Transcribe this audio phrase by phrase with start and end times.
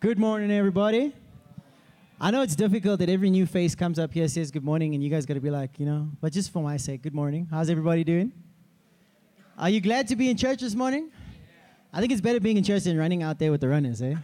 [0.00, 1.12] Good morning, everybody.
[2.20, 5.02] I know it's difficult that every new face comes up here, says good morning, and
[5.02, 7.48] you guys got to be like, you know, but just for my sake, good morning.
[7.50, 8.30] How's everybody doing?
[9.58, 11.10] Are you glad to be in church this morning?
[11.92, 14.14] I think it's better being in church than running out there with the runners, eh?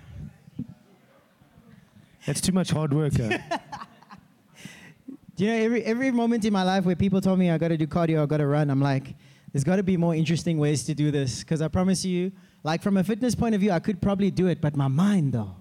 [2.25, 3.18] That's too much hard work.
[3.18, 3.38] eh?
[5.36, 7.68] Do you know, every, every moment in my life where people told me I got
[7.68, 9.16] to do cardio, I got to run, I'm like,
[9.52, 11.41] there's got to be more interesting ways to do this.
[11.41, 12.30] Because I promise you,
[12.62, 15.32] like from a fitness point of view, I could probably do it, but my mind,
[15.32, 15.56] though,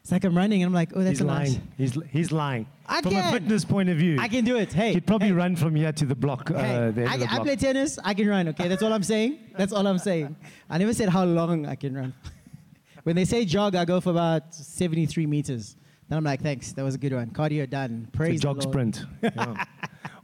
[0.00, 1.72] it's like I'm running and I'm like, oh, that's he's a lying.
[1.76, 2.66] He's, he's lying.
[2.86, 3.28] I from can.
[3.28, 4.72] a fitness point of view, I can do it.
[4.72, 6.48] Hey, he'd probably hey, run from here to the block.
[6.48, 7.42] hey, uh, the I, the I block.
[7.42, 7.98] play tennis.
[8.02, 8.48] I can run.
[8.48, 9.38] Okay, that's all I'm saying.
[9.56, 10.34] That's all I'm saying.
[10.68, 12.14] I never said how long I can run.
[13.04, 15.76] when they say jog, I go for about 73 meters.
[16.08, 16.72] Then I'm like, thanks.
[16.72, 17.30] That was a good one.
[17.30, 18.08] Cardio done.
[18.12, 19.04] Praise It's a jog sprint.
[19.22, 19.64] Yeah.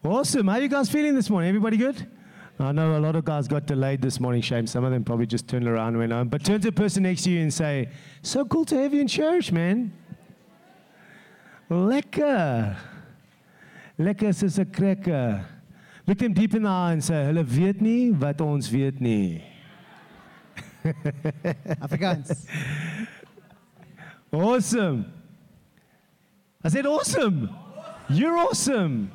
[0.04, 0.48] awesome.
[0.48, 1.48] How are you guys feeling this morning?
[1.48, 2.06] Everybody good?
[2.58, 4.66] I know a lot of guys got delayed this morning, shame.
[4.66, 6.28] Some of them probably just turned around and went home.
[6.28, 7.90] But turn to the person next to you and say,
[8.22, 9.92] So cool to have you in church, man.
[11.70, 12.76] Lekker.
[13.98, 15.44] Lekker soos 'n cracker.
[16.06, 19.42] Look them deep in the eye and say, Hulle weet nie wat ons weet nie.
[21.82, 22.46] Afrikaans.
[24.32, 25.12] Awesome.
[26.62, 27.50] I said, awesome.
[28.08, 29.10] You're awesome.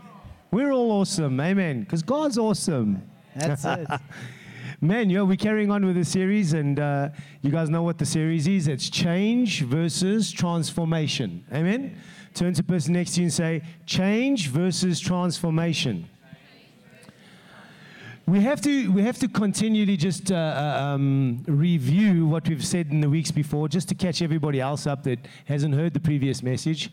[0.52, 1.40] We're all awesome.
[1.40, 1.82] Amen.
[1.82, 3.11] Because God's awesome.
[3.36, 3.88] That's it.
[4.84, 7.10] Man, yeah, we're carrying on with the series, and uh,
[7.42, 8.68] you guys know what the series is.
[8.68, 11.46] It's change versus transformation.
[11.54, 11.96] Amen.
[12.34, 16.10] Turn to the person next to you and say, change versus transformation.
[18.26, 22.88] We have to we have to continually just uh, uh, um, review what we've said
[22.90, 26.42] in the weeks before, just to catch everybody else up that hasn't heard the previous
[26.42, 26.92] message.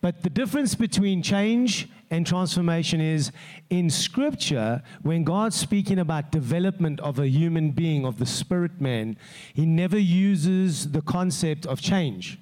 [0.00, 3.32] But the difference between change and transformation is
[3.68, 9.16] in Scripture, when God's speaking about development of a human being, of the spirit man,
[9.54, 12.38] He never uses the concept of change.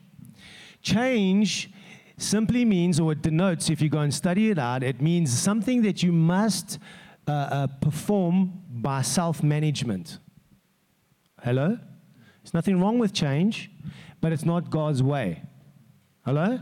[0.82, 1.70] Change
[2.18, 5.82] simply means, or it denotes, if you go and study it out, it means something
[5.82, 6.78] that you must
[7.26, 10.18] uh, uh, perform by self management.
[11.42, 11.78] Hello?
[12.42, 13.70] There's nothing wrong with change,
[14.20, 15.42] but it's not God's way.
[16.24, 16.60] Hello?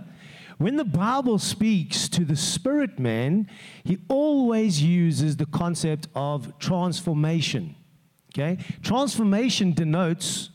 [0.59, 3.49] When the Bible speaks to the spirit man,
[3.83, 7.77] he always uses the concept of transformation.
[8.33, 8.59] Okay?
[8.83, 10.51] Transformation denotes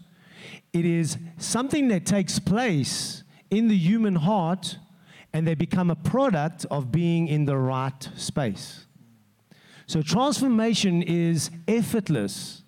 [0.72, 4.78] it is something that takes place in the human heart
[5.34, 8.86] and they become a product of being in the right space.
[9.88, 12.62] So transformation is effortless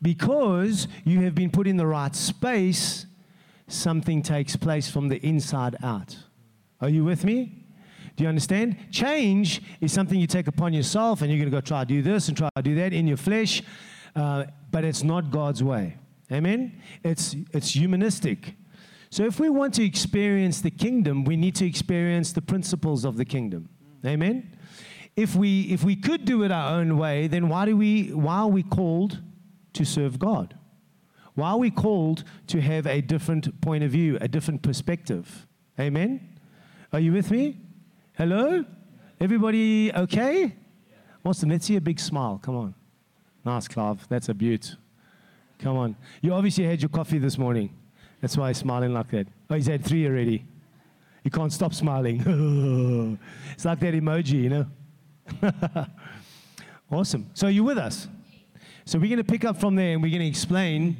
[0.00, 3.06] because you have been put in the right space,
[3.68, 6.16] something takes place from the inside out.
[6.80, 7.64] Are you with me?
[8.16, 8.76] Do you understand?
[8.90, 12.02] Change is something you take upon yourself and you're going to go try to do
[12.02, 13.62] this and try to do that in your flesh,
[14.14, 15.96] uh, but it's not God's way.
[16.30, 16.80] Amen?
[17.02, 18.54] It's, it's humanistic.
[19.10, 23.16] So if we want to experience the kingdom, we need to experience the principles of
[23.16, 23.68] the kingdom.
[24.04, 24.56] Amen?
[25.16, 28.38] If we, if we could do it our own way, then why, do we, why
[28.38, 29.20] are we called
[29.74, 30.58] to serve God?
[31.34, 35.46] Why are we called to have a different point of view, a different perspective?
[35.78, 36.33] Amen?
[36.94, 37.56] Are you with me?
[38.16, 38.64] Hello?
[39.20, 40.54] Everybody okay?
[41.24, 41.48] Awesome.
[41.48, 42.38] Let's see a big smile.
[42.40, 42.74] Come on.
[43.44, 44.06] Nice, Clive.
[44.08, 44.76] That's a beaut.
[45.58, 45.96] Come on.
[46.22, 47.74] You obviously had your coffee this morning.
[48.20, 49.26] That's why he's smiling like that.
[49.50, 50.46] Oh, he's had three already.
[51.24, 53.18] He can't stop smiling.
[53.54, 54.66] it's like that emoji, you know?
[56.92, 57.28] awesome.
[57.34, 58.06] So you're with us.
[58.84, 60.96] So we're going to pick up from there and we're going to explain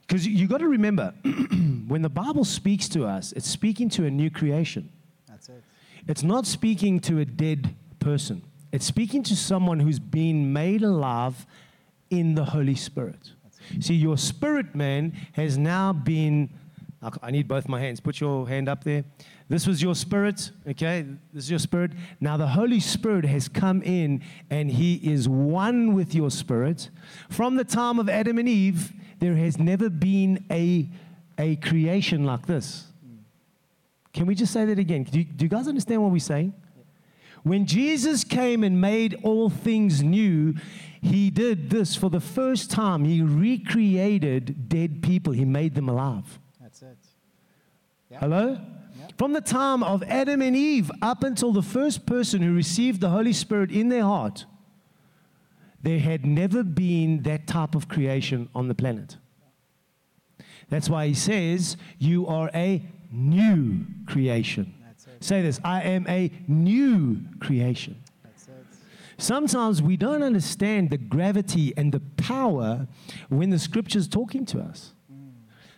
[0.00, 1.14] because you've got to remember
[1.86, 4.90] when the Bible speaks to us, it's speaking to a new creation.
[6.06, 8.42] It's not speaking to a dead person.
[8.72, 11.46] It's speaking to someone who's been made alive
[12.10, 13.32] in the Holy Spirit.
[13.80, 16.50] See, your spirit man has now been.
[17.22, 18.00] I need both my hands.
[18.00, 19.04] Put your hand up there.
[19.48, 21.06] This was your spirit, okay?
[21.32, 21.92] This is your spirit.
[22.20, 26.90] Now, the Holy Spirit has come in and He is one with your spirit.
[27.30, 30.90] From the time of Adam and Eve, there has never been a,
[31.38, 32.88] a creation like this.
[34.12, 35.04] Can we just say that again?
[35.04, 36.52] Do you, do you guys understand what we're saying?
[37.42, 40.54] When Jesus came and made all things new,
[41.00, 43.04] he did this for the first time.
[43.04, 46.38] He recreated dead people, he made them alive.
[46.60, 46.98] That's it.
[48.12, 48.58] Hello?
[49.16, 53.10] From the time of Adam and Eve up until the first person who received the
[53.10, 54.44] Holy Spirit in their heart,
[55.82, 59.16] there had never been that type of creation on the planet.
[60.68, 64.74] That's why he says, You are a new creation.
[65.20, 68.02] Say this I am a new creation.
[69.20, 72.86] Sometimes we don't understand the gravity and the power
[73.28, 74.92] when the scripture's talking to us.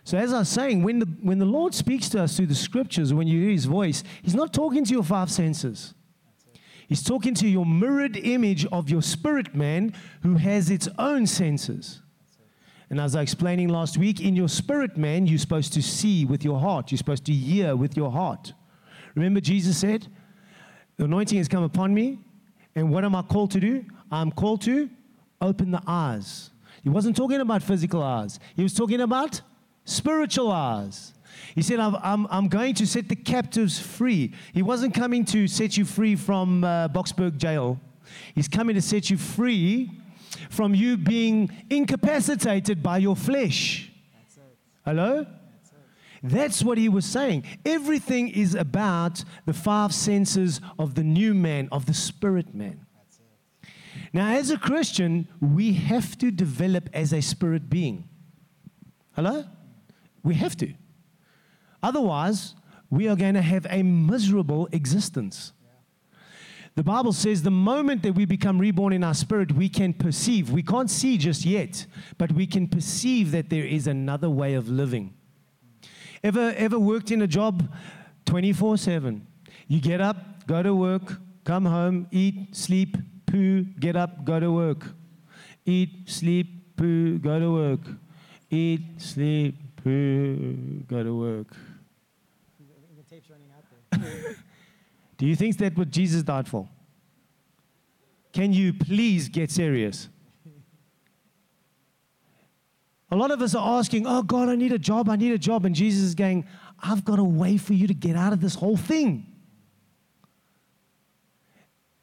[0.03, 2.55] So, as I was saying, when the, when the Lord speaks to us through the
[2.55, 5.93] scriptures, when you hear his voice, he's not talking to your five senses.
[6.87, 9.93] He's talking to your mirrored image of your spirit man
[10.23, 12.01] who has its own senses.
[12.91, 16.43] And as I explaining last week, in your spirit man, you're supposed to see with
[16.43, 18.51] your heart, you're supposed to hear with your heart.
[19.15, 20.07] Remember, Jesus said,
[20.97, 22.19] The anointing has come upon me,
[22.75, 23.85] and what am I called to do?
[24.11, 24.89] I'm called to
[25.39, 26.51] open the eyes.
[26.83, 29.39] He wasn't talking about physical eyes, he was talking about
[29.85, 31.13] spiritual eyes.
[31.55, 34.33] He said, I'm, I'm, I'm going to set the captives free.
[34.53, 37.79] He wasn't coming to set you free from uh, Boksburg jail.
[38.35, 39.89] He's coming to set you free
[40.49, 43.91] from you being incapacitated by your flesh.
[44.85, 45.25] Hello?
[46.23, 47.45] That's what he was saying.
[47.65, 52.85] Everything is about the five senses of the new man, of the spirit man.
[54.13, 58.07] Now, as a Christian, we have to develop as a spirit being.
[59.13, 59.45] Hello?
[60.23, 60.73] We have to.
[61.81, 62.55] Otherwise,
[62.89, 65.53] we are going to have a miserable existence.
[66.75, 70.51] The Bible says the moment that we become reborn in our spirit, we can perceive.
[70.51, 71.85] We can't see just yet,
[72.17, 75.13] but we can perceive that there is another way of living.
[76.23, 77.69] Ever, ever worked in a job
[78.25, 79.27] 24 7?
[79.67, 82.95] You get up, go to work, come home, eat, sleep,
[83.25, 84.85] poo, get up, go to work.
[85.65, 87.81] Eat, sleep, poo, go to work.
[88.49, 91.47] Eat, sleep, poo, go to work.
[95.21, 96.67] Do you think that's what Jesus died for?
[98.33, 100.09] Can you please get serious?
[103.11, 105.37] A lot of us are asking, Oh God, I need a job, I need a
[105.37, 105.63] job.
[105.63, 106.47] And Jesus is going,
[106.81, 109.27] I've got a way for you to get out of this whole thing.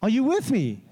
[0.00, 0.84] Are you with me?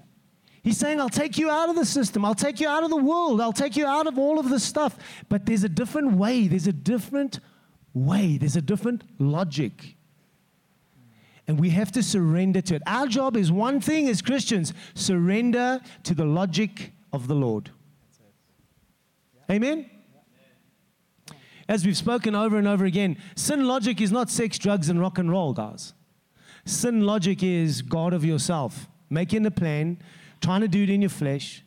[0.63, 2.25] He's saying, I'll take you out of the system.
[2.25, 3.39] I'll take you out of the world.
[3.39, 4.97] I'll take you out of all of this stuff.
[5.29, 6.49] But there's a different way.
[6.49, 7.39] There's a different
[7.93, 8.37] way.
[8.37, 9.96] There's a different logic.
[11.47, 12.81] And we have to surrender to it.
[12.85, 17.71] Our job is one thing as Christians surrender to the logic of the Lord.
[19.49, 19.89] Amen?
[21.69, 25.17] As we've spoken over and over again, sin logic is not sex, drugs, and rock
[25.17, 25.93] and roll, guys.
[26.65, 29.97] Sin logic is God of yourself, making a plan,
[30.41, 31.63] trying to do it in your flesh,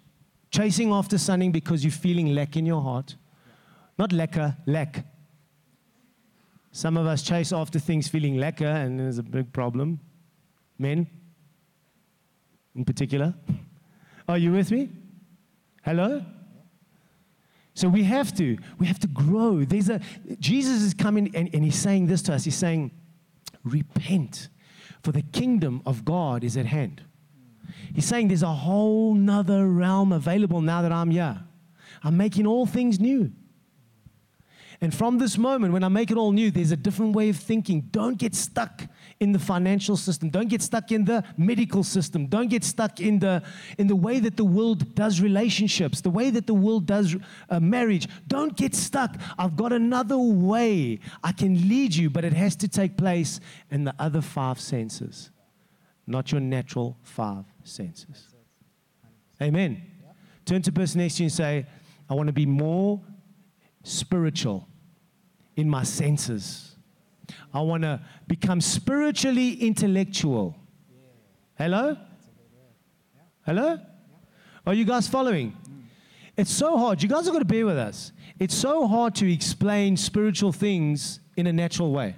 [0.51, 3.17] chasing after something because you're feeling lack in your heart.
[3.99, 5.05] Not lekker, lack.
[6.73, 10.01] Some of us chase after things feeling lekker, and there's a big problem.
[10.79, 11.09] Men,
[12.75, 13.35] in particular.
[14.29, 14.89] Are you with me?
[15.83, 16.25] Hello?
[17.75, 19.65] So we have to, we have to grow.
[19.65, 20.01] There's a
[20.39, 22.45] Jesus is coming and, and he's saying this to us.
[22.45, 22.91] He's saying,
[23.65, 24.49] repent,
[25.03, 27.03] for the kingdom of God is at hand.
[27.95, 31.41] He's saying there's a whole nother realm available now that I'm here.
[32.03, 33.33] I'm making all things new.
[34.83, 37.37] And from this moment, when I make it all new, there's a different way of
[37.37, 37.83] thinking.
[37.91, 38.85] Don't get stuck
[39.19, 40.31] in the financial system.
[40.31, 42.27] Don't get stuck in the medical system.
[42.27, 43.43] Don't get stuck in the,
[43.77, 47.15] in the way that the world does relationships, the way that the world does
[47.51, 48.09] uh, marriage.
[48.27, 49.17] Don't get stuck.
[49.39, 53.39] I've got another way I can lead you, but it has to take place
[53.71, 55.31] in the other five senses,
[56.07, 58.29] not your natural five senses.
[59.43, 59.83] Amen.
[60.47, 61.67] Turn to person next to you and say,
[62.09, 63.03] I want to be more
[63.83, 64.67] spiritual
[65.57, 66.77] in my senses.
[67.53, 70.57] I want to become spiritually intellectual.
[71.57, 71.97] Hello?
[73.45, 73.79] Hello?
[74.67, 75.57] Are you guys following?
[76.37, 77.03] It's so hard.
[77.03, 78.13] You guys are going to bear with us.
[78.39, 82.17] It's so hard to explain spiritual things in a natural way.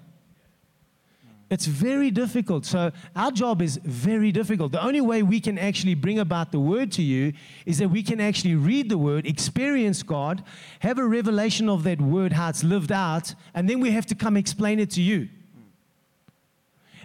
[1.53, 2.65] It's very difficult.
[2.65, 4.73] So, our job is very difficult.
[4.73, 7.35] The only way we can actually bring about the word to you
[7.67, 10.43] is that we can actually read the word, experience God,
[10.79, 14.15] have a revelation of that word, how it's lived out, and then we have to
[14.15, 15.29] come explain it to you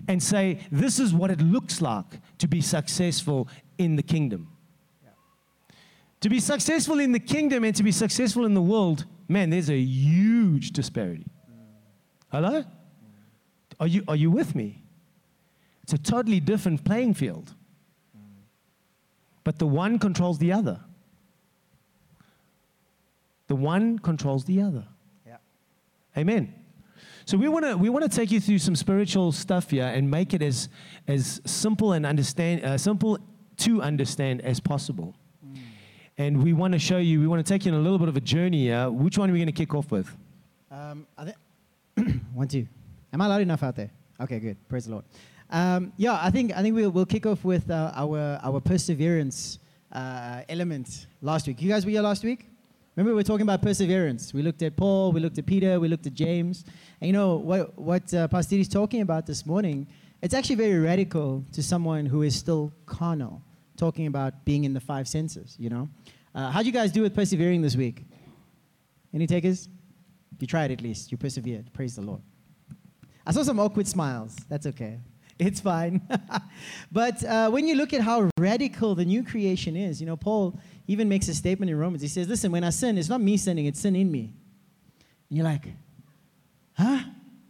[0.08, 4.48] and say, This is what it looks like to be successful in the kingdom.
[6.22, 9.70] To be successful in the kingdom and to be successful in the world, man, there's
[9.70, 11.26] a huge disparity.
[11.52, 11.66] Mm.
[12.32, 12.64] Hello?
[13.80, 14.84] Are you, are you with me?
[15.84, 17.54] It's a totally different playing field.
[19.44, 20.82] But the one controls the other.
[23.48, 24.86] The one controls the other.
[25.26, 25.38] Yeah.
[26.18, 26.54] Amen.
[27.24, 30.10] So we want to we want to take you through some spiritual stuff here and
[30.12, 30.68] make it as
[31.08, 33.20] as simple and understand uh, simple
[33.58, 35.16] to understand as possible.
[36.18, 37.20] And we want to show you.
[37.20, 38.90] We want to take you on a little bit of a journey here.
[38.90, 40.10] Which one are we going to kick off with?
[40.72, 42.68] Um, I thi- one, two.
[43.14, 43.92] Am I loud enough out there?
[44.20, 44.58] Okay, good.
[44.68, 45.06] Praise the Lord.
[45.50, 49.60] Um, yeah, I think I think we'll, we'll kick off with uh, our our perseverance
[49.92, 51.62] uh, element last week.
[51.62, 52.50] You guys were here last week.
[52.98, 54.34] Remember, we were talking about perseverance.
[54.34, 56.66] We looked at Paul, we looked at Peter, we looked at James.
[57.00, 59.86] And you know, what, what uh, Pastor is talking about this morning,
[60.24, 63.44] it's actually very radical to someone who is still carnal,
[63.76, 65.88] talking about being in the five senses, you know.
[66.34, 68.04] Uh, how'd you guys do with persevering this week?
[69.14, 69.70] Any takers?
[70.40, 71.12] You tried at least.
[71.12, 71.72] You persevered.
[71.74, 72.22] Praise the Lord.
[73.28, 74.36] I saw some awkward smiles.
[74.50, 75.00] That's okay.
[75.40, 76.02] It's fine.
[76.92, 80.60] but uh, when you look at how radical the new creation is, you know, Paul
[80.88, 82.02] even makes a statement in Romans.
[82.02, 84.34] He says, Listen, when I sin, it's not me sinning, it's sin in me.
[85.30, 85.66] And you're like,
[86.76, 87.02] Huh?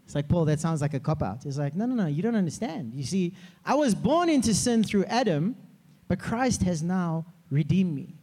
[0.04, 1.44] It's like, Paul, that sounds like a cop out.
[1.46, 2.94] He's like, No, no, no, you don't understand.
[2.94, 5.56] You see, I was born into sin through Adam,
[6.10, 8.18] but Christ has now redeemed me.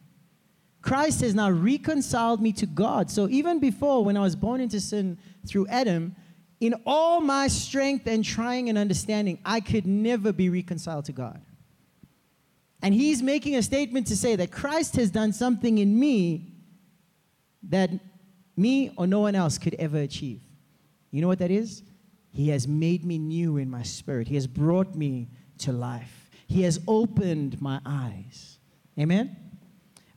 [0.82, 3.10] Christ has now reconciled me to God.
[3.10, 6.14] So even before, when I was born into sin through Adam,
[6.60, 11.40] in all my strength and trying and understanding, I could never be reconciled to God.
[12.82, 16.52] And he's making a statement to say that Christ has done something in me
[17.70, 17.90] that
[18.56, 20.42] me or no one else could ever achieve.
[21.10, 21.82] You know what that is?
[22.30, 24.28] He has made me new in my spirit.
[24.28, 26.30] He has brought me to life.
[26.46, 28.58] He has opened my eyes.
[28.98, 29.36] Amen?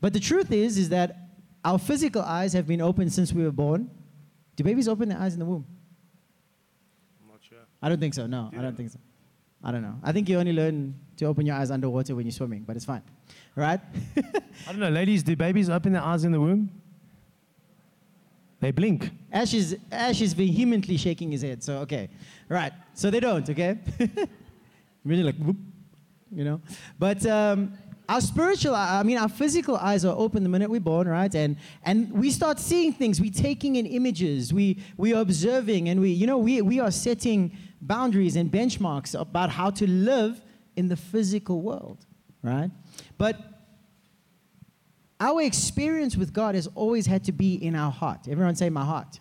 [0.01, 1.29] But the truth is, is that
[1.63, 3.89] our physical eyes have been opened since we were born.
[4.56, 5.65] Do babies open their eyes in the womb?
[7.81, 8.27] I don't think so.
[8.27, 9.00] No, I don't think so.
[9.63, 9.96] I don't know.
[10.03, 12.86] I think you only learn to open your eyes underwater when you're swimming, but it's
[12.86, 13.01] fine.
[13.55, 13.79] Right?
[14.17, 14.89] I don't know.
[14.89, 16.69] Ladies, do babies open their eyes in the womb?
[18.60, 19.12] They blink.
[19.31, 21.63] Ash is, Ash is vehemently shaking his head.
[21.63, 22.10] So, okay.
[22.50, 22.74] Right.
[22.93, 23.77] So they don't, okay?
[25.05, 25.57] really like, whoop,
[26.31, 26.62] you know?
[26.98, 27.74] But um,
[28.09, 31.33] our spiritual, uh, I mean, our physical eyes are open the minute we're born, right?
[31.35, 33.19] And and we start seeing things.
[33.19, 34.53] We're taking in images.
[34.53, 39.19] We we are observing, and we, you know, we we are setting boundaries and benchmarks
[39.19, 40.41] about how to live
[40.75, 42.05] in the physical world,
[42.41, 42.71] right?
[43.17, 43.57] But
[45.19, 48.27] our experience with God has always had to be in our heart.
[48.29, 49.19] Everyone say my heart.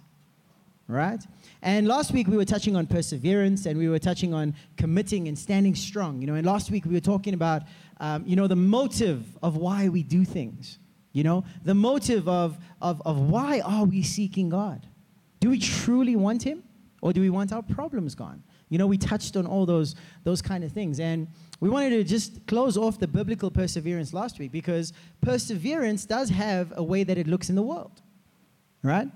[0.88, 1.20] Right?
[1.62, 5.36] And last week we were touching on perseverance and we were touching on committing and
[5.36, 6.20] standing strong.
[6.20, 7.62] You know, and last week we were talking about,
[7.98, 10.78] um, you know, the motive of why we do things.
[11.12, 14.86] You know, the motive of, of, of why are we seeking God?
[15.40, 16.62] Do we truly want Him
[17.00, 18.42] or do we want our problems gone?
[18.68, 21.00] You know, we touched on all those, those kind of things.
[21.00, 21.28] And
[21.60, 26.72] we wanted to just close off the biblical perseverance last week because perseverance does have
[26.76, 28.02] a way that it looks in the world.
[28.82, 29.08] Right?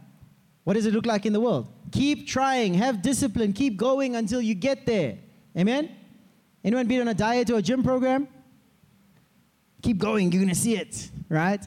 [0.65, 1.69] What does it look like in the world?
[1.93, 5.19] Keep trying, have discipline, keep going until you get there.
[5.57, 5.95] Amen?
[6.63, 8.29] Anyone been on a diet or a gym program?
[9.83, 11.65] Keep going, you're gonna see it, right?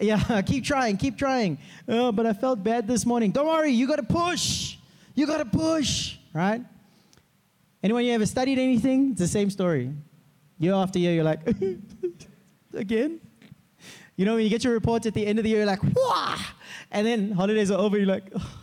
[0.00, 1.58] Yeah, keep trying, keep trying.
[1.88, 3.30] Oh, but I felt bad this morning.
[3.30, 4.76] Don't worry, you gotta push.
[5.14, 6.62] You gotta push, right?
[7.82, 9.12] Anyone you ever studied anything?
[9.12, 9.92] It's the same story.
[10.58, 11.40] Year after year, you're like,
[12.74, 13.20] again?
[14.16, 15.82] You know, when you get your report at the end of the year, you're like,
[15.94, 16.38] Wah!
[16.90, 18.58] And then holidays are over, you're like, oh,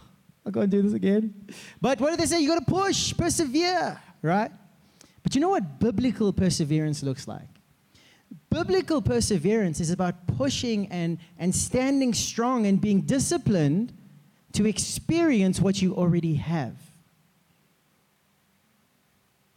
[0.46, 1.34] I can't do this again.
[1.82, 2.42] But what do they say?
[2.42, 4.52] You got to push, persevere, right?
[5.22, 7.48] But you know what biblical perseverance looks like?
[8.54, 13.92] Biblical perseverance is about pushing and, and standing strong and being disciplined
[14.52, 16.76] to experience what you already have.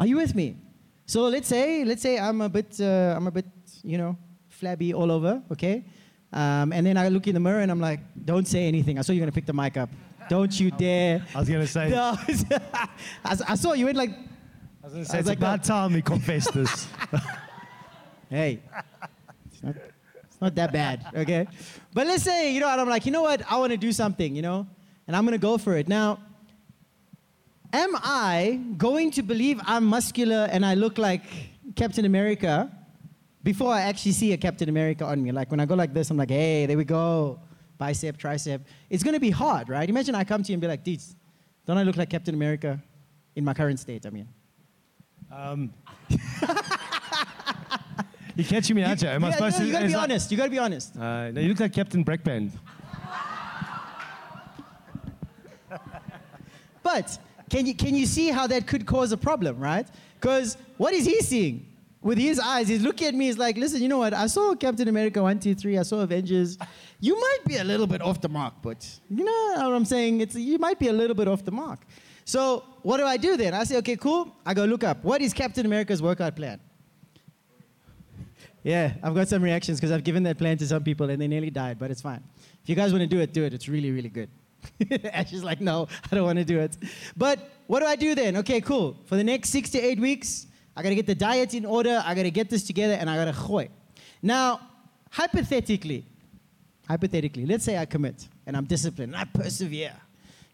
[0.00, 0.56] Are you with me?
[1.04, 3.44] So let's say, let's say I'm a bit, uh, I'm a bit,
[3.84, 4.16] you know,
[4.48, 5.84] flabby all over, okay?
[6.32, 8.98] Um, and then I look in the mirror and I'm like, don't say anything.
[8.98, 9.90] I saw you gonna pick the mic up.
[10.30, 11.22] Don't you dare.
[11.34, 11.90] I was gonna say.
[11.90, 12.16] No.
[12.18, 12.88] I,
[13.48, 14.10] I saw you went like.
[14.10, 16.88] I was gonna say, it's like about time we confess this.
[18.30, 18.60] hey,
[19.52, 19.74] it's not,
[20.24, 21.46] it's not that bad, okay?
[21.92, 23.42] But let's say, you know, I'm like, you know what?
[23.50, 24.66] I wanna do something, you know?
[25.06, 25.88] And I'm gonna go for it.
[25.88, 26.18] Now,
[27.72, 31.22] am I going to believe I'm muscular and I look like
[31.74, 32.70] Captain America
[33.42, 35.32] before I actually see a Captain America on me?
[35.32, 37.40] Like when I go like this, I'm like, hey, there we go.
[37.78, 38.62] Bicep, tricep.
[38.88, 39.88] It's going to be hard, right?
[39.88, 41.02] Imagine I come to you and be like, dude,
[41.66, 42.82] don't I look like Captain America
[43.34, 44.06] in my current state?
[44.06, 44.28] I mean.
[45.30, 45.72] Um.
[48.36, 49.66] You're catching me out, Am I supposed no, to?
[49.66, 50.30] You gotta be honest.
[50.30, 50.94] You gotta be honest.
[50.94, 52.52] Uh, no, you look like Captain Breckband.
[56.82, 59.88] but can you, can you see how that could cause a problem, right?
[60.20, 61.66] Because what is he seeing?
[62.02, 64.12] With his eyes, he's looking at me, he's like, listen, you know what?
[64.12, 66.58] I saw Captain America 1, 2, 3, I saw Avengers.
[67.00, 70.20] You might be a little bit off the mark, but you know what I'm saying?
[70.20, 71.80] It's, you might be a little bit off the mark.
[72.26, 73.54] So what do I do then?
[73.54, 74.36] I say, okay, cool.
[74.44, 75.02] I go look up.
[75.02, 76.60] What is Captain America's workout plan?
[78.66, 81.28] Yeah, I've got some reactions because I've given that plan to some people and they
[81.28, 82.20] nearly died, but it's fine.
[82.64, 83.54] If you guys want to do it, do it.
[83.54, 84.28] It's really, really good.
[85.12, 86.76] Ash is like, no, I don't want to do it.
[87.16, 88.38] But what do I do then?
[88.38, 88.96] Okay, cool.
[89.04, 92.02] For the next six to eight weeks, I got to get the diet in order.
[92.04, 93.68] I got to get this together and I got to goy.
[94.20, 94.58] Now,
[95.12, 96.04] hypothetically,
[96.88, 99.94] hypothetically, let's say I commit and I'm disciplined and I persevere.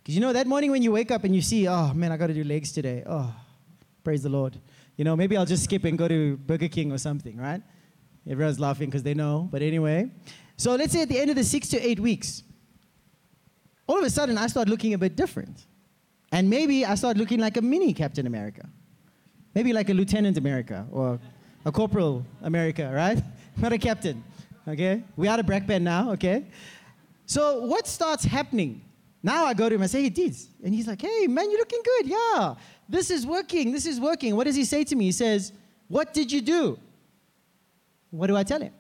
[0.03, 2.19] Because you know, that morning when you wake up and you see, oh man, I
[2.19, 3.05] got to do legs today.
[3.07, 3.35] Oh,
[4.05, 4.61] praise the Lord.
[4.99, 7.63] You know, maybe I'll just skip and go to Burger King or something, right?
[8.29, 9.49] Everyone's laughing because they know.
[9.51, 10.11] But anyway,
[10.57, 12.43] so let's say at the end of the six to eight weeks,
[13.87, 15.67] all of a sudden I start looking a bit different.
[16.31, 18.69] And maybe I start looking like a mini Captain America.
[19.55, 21.21] Maybe like a Lieutenant America or
[21.65, 23.23] a Corporal America, right?
[23.59, 24.25] Not a captain,
[24.67, 25.03] okay?
[25.17, 26.47] We are a black band now, okay?
[27.27, 28.83] So what starts happening?
[29.23, 30.49] Now I go to him and say, hey, Deeds.
[30.65, 32.07] And he's like, hey, man, you're looking good.
[32.07, 32.55] Yeah,
[32.89, 33.73] this is working.
[33.73, 34.35] This is working.
[34.35, 35.07] What does he say to me?
[35.07, 35.53] He says,
[35.89, 36.79] what did you do?
[38.13, 38.73] What do I tell him?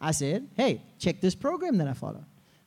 [0.00, 2.24] I said, hey, check this program that I follow.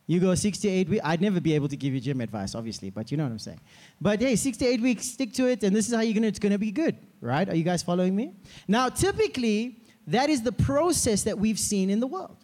[0.08, 1.02] You go six to eight weeks.
[1.04, 3.40] I'd never be able to give you gym advice, obviously, but you know what I'm
[3.40, 3.60] saying.
[4.00, 6.28] But hey, six to eight weeks, stick to it, and this is how you're gonna.
[6.28, 7.48] It's gonna be good, right?
[7.48, 8.32] Are you guys following me?
[8.70, 12.38] Now, typically, that is the process that we've seen in the world,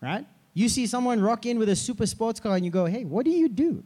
[0.00, 0.26] right?
[0.54, 3.26] You see someone rock in with a super sports car, and you go, "Hey, what
[3.26, 3.84] do you do?"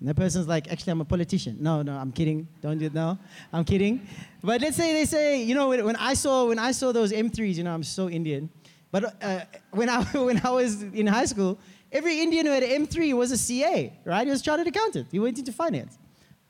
[0.00, 2.48] And the person's like, "Actually, I'm a politician." No, no, I'm kidding.
[2.60, 2.94] Don't do it.
[2.94, 3.18] No,
[3.52, 4.06] I'm kidding.
[4.42, 7.56] But let's say they say, you know, when, I saw when I saw those M3s,
[7.56, 8.48] you know, I'm so Indian.
[8.90, 9.40] But uh,
[9.70, 11.58] when I when I was in high school
[11.92, 14.24] Every Indian who had an M3 was a CA, right?
[14.24, 15.08] He was chartered accountant.
[15.10, 15.98] He went into finance.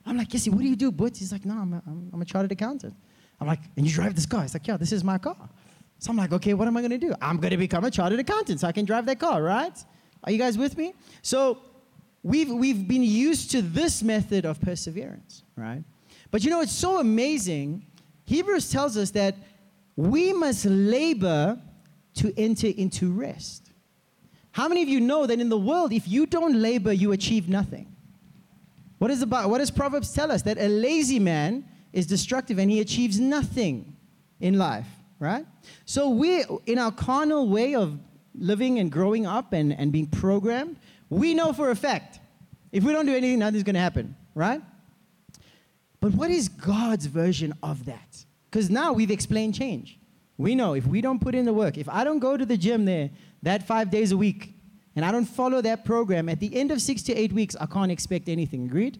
[0.05, 1.19] I'm like, Jesse, what do you do, Butch?
[1.19, 1.81] He's like, no, I'm a,
[2.13, 2.93] I'm a chartered accountant.
[3.39, 4.43] I'm like, and you drive this car?
[4.43, 5.49] He's like, yeah, this is my car.
[5.97, 7.13] So I'm like, okay, what am I going to do?
[7.21, 9.73] I'm going to become a chartered accountant so I can drive that car, right?
[10.23, 10.93] Are you guys with me?
[11.23, 11.59] So
[12.23, 15.83] we've, we've been used to this method of perseverance, right?
[16.29, 17.85] But you know, it's so amazing.
[18.25, 19.35] Hebrews tells us that
[19.95, 21.59] we must labor
[22.15, 23.71] to enter into rest.
[24.51, 27.47] How many of you know that in the world, if you don't labor, you achieve
[27.47, 27.87] nothing?
[28.97, 30.41] What, is about, what does Proverbs tell us?
[30.43, 33.95] That a lazy man is destructive and he achieves nothing
[34.39, 34.87] in life,
[35.19, 35.45] right?
[35.85, 37.97] So we, in our carnal way of
[38.35, 40.77] living and growing up and, and being programmed,
[41.11, 42.19] we know for a fact
[42.71, 44.61] if we don't do anything, nothing's going to happen, right?
[45.99, 48.25] But what is God's version of that?
[48.49, 49.99] Because now we've explained change.
[50.37, 52.57] We know if we don't put in the work, if I don't go to the
[52.57, 53.11] gym there
[53.43, 54.55] that five days a week,
[54.95, 57.65] and I don't follow that program, at the end of six to eight weeks, I
[57.65, 58.65] can't expect anything.
[58.65, 58.99] Agreed?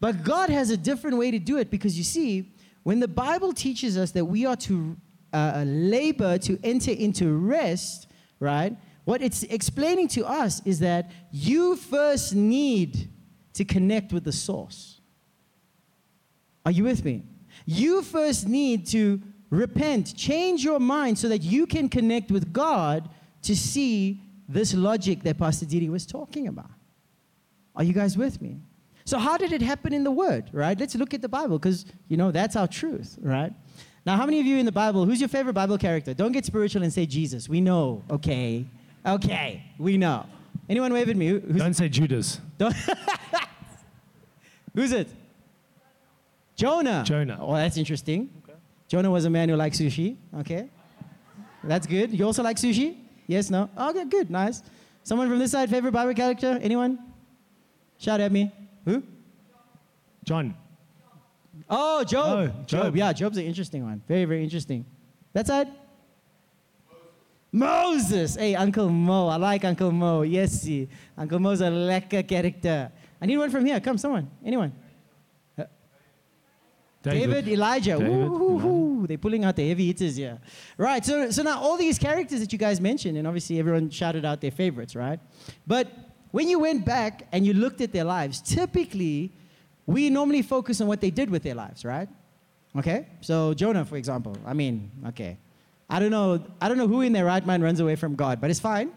[0.00, 2.52] But God has a different way to do it because you see,
[2.84, 4.96] when the Bible teaches us that we are to
[5.32, 8.06] uh, uh, labor to enter into rest,
[8.38, 8.76] right?
[9.04, 13.10] What it's explaining to us is that you first need
[13.54, 15.00] to connect with the source.
[16.64, 17.22] Are you with me?
[17.66, 23.08] You first need to repent, change your mind so that you can connect with God
[23.42, 26.70] to see this logic that Pastor Didi was talking about.
[27.76, 28.60] Are you guys with me?
[29.04, 30.78] So, how did it happen in the Word, right?
[30.78, 33.52] Let's look at the Bible because, you know, that's our truth, right?
[34.06, 36.14] Now, how many of you in the Bible, who's your favorite Bible character?
[36.14, 37.48] Don't get spiritual and say Jesus.
[37.48, 38.66] We know, okay?
[39.06, 40.26] Okay, we know.
[40.68, 41.28] Anyone wave at me?
[41.28, 42.40] Who's, don't say Judas.
[42.56, 42.74] Don't
[44.74, 45.08] who's it?
[46.56, 47.02] Jonah.
[47.04, 47.38] Jonah.
[47.40, 48.30] Oh, that's interesting.
[48.44, 48.58] Okay.
[48.88, 50.68] Jonah was a man who liked sushi, okay?
[51.62, 52.12] That's good.
[52.12, 52.96] You also like sushi?
[53.26, 53.68] Yes, no?
[53.76, 54.62] Okay, good, nice.
[55.02, 56.58] Someone from this side, favorite Bible character?
[56.62, 56.98] Anyone?
[57.98, 58.52] Shout at me.
[58.84, 59.02] Who?
[60.24, 60.54] John.
[61.68, 62.26] Oh, Job.
[62.26, 62.66] Oh, Job.
[62.66, 62.96] Job.
[62.96, 64.02] Yeah, Job's an interesting one.
[64.08, 64.84] Very, very interesting.
[65.32, 65.68] That side?
[67.54, 68.34] Moses.
[68.34, 69.28] Hey, Uncle Mo.
[69.28, 70.22] I like Uncle Mo.
[70.22, 70.88] Yes, see.
[71.16, 72.90] Uncle Mo's a lekker character.
[73.20, 73.78] I need one from here.
[73.78, 74.28] Come, someone.
[74.44, 74.72] Anyone?
[77.04, 77.98] David, David Elijah.
[77.98, 80.40] David, They're pulling out the heavy hitters here.
[80.78, 84.24] Right, so, so now all these characters that you guys mentioned, and obviously everyone shouted
[84.24, 85.20] out their favorites, right?
[85.66, 85.92] But
[86.30, 89.32] when you went back and you looked at their lives, typically
[89.86, 92.08] we normally focus on what they did with their lives, right?
[92.74, 93.06] Okay?
[93.20, 95.38] So Jonah, for example, I mean, okay.
[95.88, 98.40] I don't know, I don't know who in their right mind runs away from God,
[98.40, 98.92] but it's fine.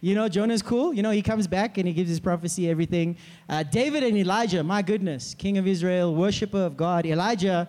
[0.00, 0.92] You know, Jonah's cool.
[0.92, 3.16] You know, he comes back and he gives his prophecy, everything.
[3.48, 7.06] Uh, David and Elijah, my goodness, king of Israel, worshiper of God.
[7.06, 7.68] Elijah,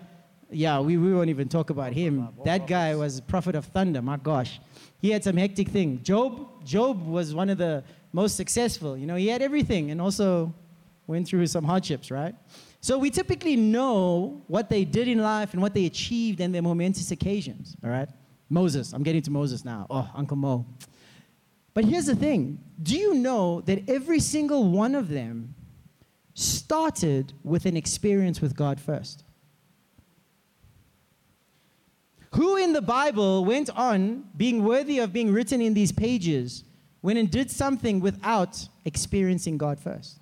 [0.52, 2.28] yeah, we, we won't even talk about him.
[2.44, 4.60] That guy was prophet of thunder, my gosh.
[5.00, 6.04] He had some hectic thing.
[6.04, 8.98] Job, Job was one of the most successful.
[8.98, 10.54] You know, he had everything and also
[11.06, 12.36] went through some hardships, right?
[12.82, 16.62] So we typically know what they did in life and what they achieved and their
[16.62, 18.10] momentous occasions, all right?
[18.50, 19.88] Moses, I'm getting to Moses now.
[19.90, 20.66] Oh, Uncle Mo.
[21.74, 25.54] But here's the thing do you know that every single one of them
[26.34, 29.24] started with an experience with God first?
[32.32, 36.64] Who in the Bible went on being worthy of being written in these pages
[37.02, 40.20] went and did something without experiencing God first?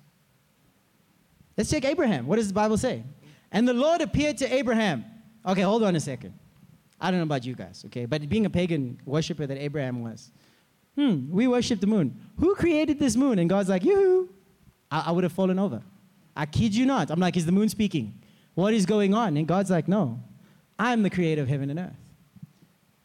[1.56, 2.26] Let's take Abraham.
[2.26, 3.02] What does the Bible say?
[3.50, 5.04] And the Lord appeared to Abraham.
[5.44, 6.34] Okay, hold on a second.
[7.00, 8.06] I don't know about you guys, okay?
[8.06, 10.30] But being a pagan worshiper that Abraham was,
[10.96, 12.18] Hmm, we worship the moon.
[12.38, 13.38] Who created this moon?
[13.38, 14.30] And God's like, yoo
[14.90, 15.82] I, I would have fallen over.
[16.34, 17.10] I kid you not.
[17.10, 18.20] I'm like, is the moon speaking?
[18.54, 19.36] What is going on?
[19.36, 20.20] And God's like, no,
[20.78, 21.96] I'm the creator of heaven and earth.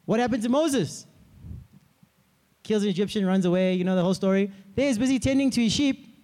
[0.06, 1.06] What happened to Moses?
[2.63, 3.73] Kills an Egyptian, runs away.
[3.73, 4.51] You know the whole story.
[4.75, 6.15] There he's busy tending to his sheep,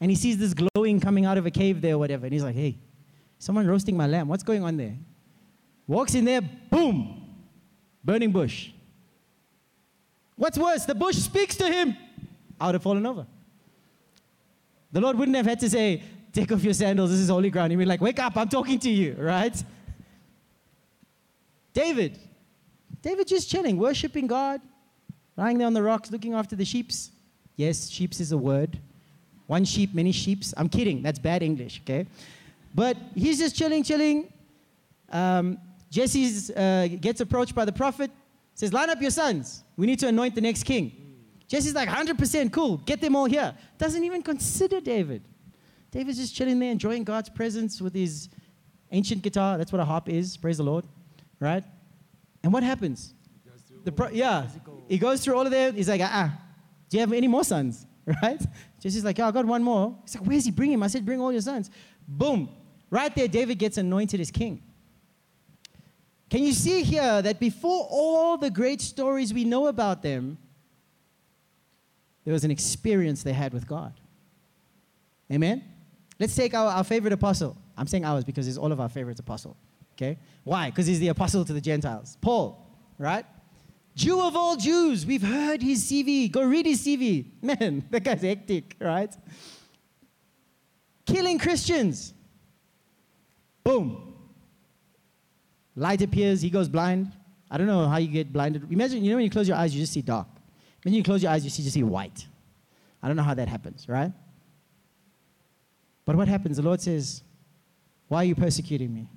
[0.00, 2.26] and he sees this glowing coming out of a cave there or whatever.
[2.26, 2.78] And he's like, hey,
[3.38, 4.28] someone roasting my lamb.
[4.28, 4.96] What's going on there?
[5.86, 7.22] Walks in there, boom,
[8.02, 8.70] burning bush.
[10.36, 11.96] What's worse, the bush speaks to him.
[12.60, 13.26] I would have fallen over.
[14.92, 17.70] The Lord wouldn't have had to say, Take off your sandals, this is holy ground.
[17.70, 19.62] He'd be like, Wake up, I'm talking to you, right?
[21.72, 22.18] David.
[23.02, 24.60] David just chilling, worshiping God,
[25.36, 27.10] lying there on the rocks, looking after the sheeps.
[27.56, 28.78] Yes, sheeps is a word.
[29.46, 30.54] One sheep, many sheeps.
[30.56, 32.06] I'm kidding, that's bad English, okay?
[32.74, 34.32] But he's just chilling, chilling.
[35.10, 35.58] Um,
[35.94, 38.10] Jesse uh, gets approached by the prophet,
[38.52, 39.62] says, Line up your sons.
[39.76, 40.90] We need to anoint the next king.
[41.46, 42.78] Jesse's like, 100% cool.
[42.78, 43.54] Get them all here.
[43.78, 45.22] Doesn't even consider David.
[45.92, 48.28] David's just chilling there, enjoying God's presence with his
[48.90, 49.56] ancient guitar.
[49.56, 50.36] That's what a harp is.
[50.36, 50.84] Praise the Lord.
[51.38, 51.62] Right?
[52.42, 53.14] And what happens?
[53.94, 54.48] Pro- yeah.
[54.88, 55.74] He goes through all of that.
[55.74, 56.30] He's like, ah, uh-uh.
[56.88, 57.86] do you have any more sons?
[58.22, 58.42] Right?
[58.80, 59.96] Jesse's like, yeah, I got one more.
[60.02, 60.82] He's like, where's he bringing him?
[60.82, 61.70] I said, bring all your sons.
[62.06, 62.50] Boom.
[62.90, 64.60] Right there, David gets anointed as king.
[66.34, 70.36] Can you see here that before all the great stories we know about them,
[72.24, 73.92] there was an experience they had with God?
[75.30, 75.62] Amen?
[76.18, 77.56] Let's take our, our favorite apostle.
[77.78, 79.56] I'm saying ours because he's all of our favorite apostle.
[79.92, 80.18] Okay?
[80.42, 80.70] Why?
[80.70, 82.18] Because he's the apostle to the Gentiles.
[82.20, 82.68] Paul,
[82.98, 83.24] right?
[83.94, 85.06] Jew of all Jews.
[85.06, 86.32] We've heard his CV.
[86.32, 87.26] Go read his CV.
[87.42, 89.14] Man, that guy's hectic, right?
[91.06, 92.12] Killing Christians.
[93.62, 94.13] Boom.
[95.76, 97.12] Light appears, he goes blind.
[97.50, 98.70] I don't know how you get blinded.
[98.70, 100.28] Imagine, you know, when you close your eyes, you just see dark.
[100.82, 102.26] When you close your eyes, you see, just see white.
[103.02, 104.12] I don't know how that happens, right?
[106.04, 106.56] But what happens?
[106.56, 107.22] The Lord says,
[108.08, 109.08] Why are you persecuting me?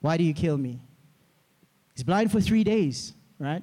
[0.00, 0.80] Why do you kill me?
[1.94, 3.62] He's blind for three days, right?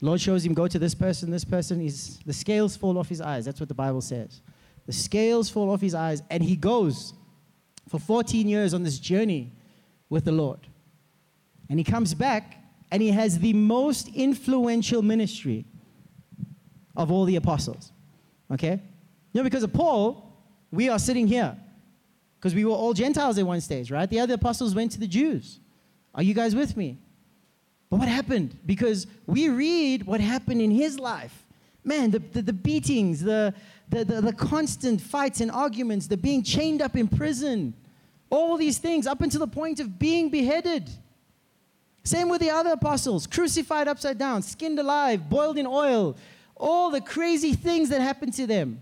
[0.00, 1.80] Lord shows him, go to this person, this person.
[1.80, 3.44] He's, the scales fall off his eyes.
[3.44, 4.40] That's what the Bible says.
[4.86, 7.12] The scales fall off his eyes, and he goes
[7.88, 9.52] for 14 years on this journey
[10.08, 10.66] with the Lord.
[11.70, 12.56] And he comes back
[12.90, 15.64] and he has the most influential ministry
[16.96, 17.92] of all the apostles.
[18.52, 18.82] Okay?
[19.32, 20.36] You know, because of Paul,
[20.72, 21.56] we are sitting here.
[22.38, 24.10] Because we were all Gentiles at one stage, right?
[24.10, 25.60] The other apostles went to the Jews.
[26.14, 26.98] Are you guys with me?
[27.88, 28.58] But what happened?
[28.66, 31.46] Because we read what happened in his life.
[31.84, 33.54] Man, the, the, the beatings, the,
[33.88, 37.74] the, the, the constant fights and arguments, the being chained up in prison,
[38.28, 40.90] all these things up until the point of being beheaded.
[42.02, 46.16] Same with the other apostles crucified upside down, skinned alive, boiled in oil,
[46.56, 48.80] all the crazy things that happened to them.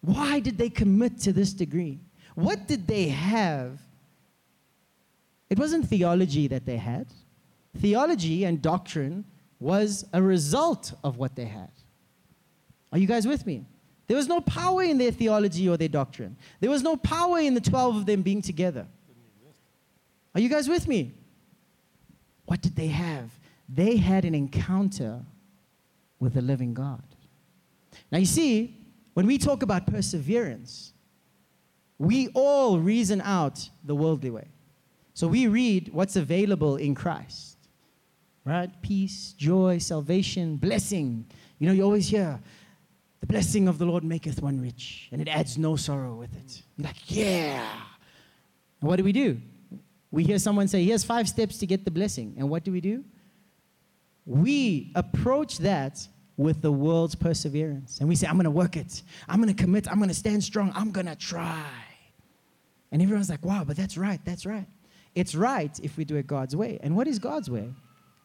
[0.00, 2.00] Why did they commit to this degree?
[2.34, 3.80] What did they have?
[5.48, 7.06] It wasn't theology that they had.
[7.78, 9.24] Theology and doctrine
[9.60, 11.70] was a result of what they had.
[12.92, 13.64] Are you guys with me?
[14.06, 16.36] There was no power in their theology or their doctrine.
[16.60, 18.86] There was no power in the 12 of them being together.
[20.34, 21.14] Are you guys with me?
[22.46, 23.30] What did they have?
[23.68, 25.22] They had an encounter
[26.18, 27.02] with the living God.
[28.10, 28.76] Now, you see,
[29.14, 30.92] when we talk about perseverance,
[31.98, 34.48] we all reason out the worldly way.
[35.14, 37.56] So we read what's available in Christ,
[38.44, 38.70] right?
[38.82, 41.24] Peace, joy, salvation, blessing.
[41.60, 42.40] You know, you always hear,
[43.20, 46.62] the blessing of the Lord maketh one rich, and it adds no sorrow with it.
[46.76, 47.70] You're like, yeah.
[48.80, 49.40] And what do we do?
[50.14, 52.36] We hear someone say, here's five steps to get the blessing.
[52.38, 53.04] And what do we do?
[54.24, 57.98] We approach that with the world's perseverance.
[57.98, 59.02] And we say, I'm going to work it.
[59.28, 59.90] I'm going to commit.
[59.90, 60.72] I'm going to stand strong.
[60.76, 61.66] I'm going to try.
[62.92, 64.20] And everyone's like, wow, but that's right.
[64.24, 64.68] That's right.
[65.16, 66.78] It's right if we do it God's way.
[66.80, 67.74] And what is God's way?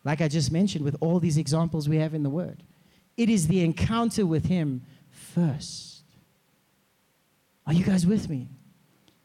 [0.04, 2.62] Like I just mentioned with all these examples we have in the Word,
[3.18, 6.04] it is the encounter with Him first.
[7.66, 8.48] Are you guys with me?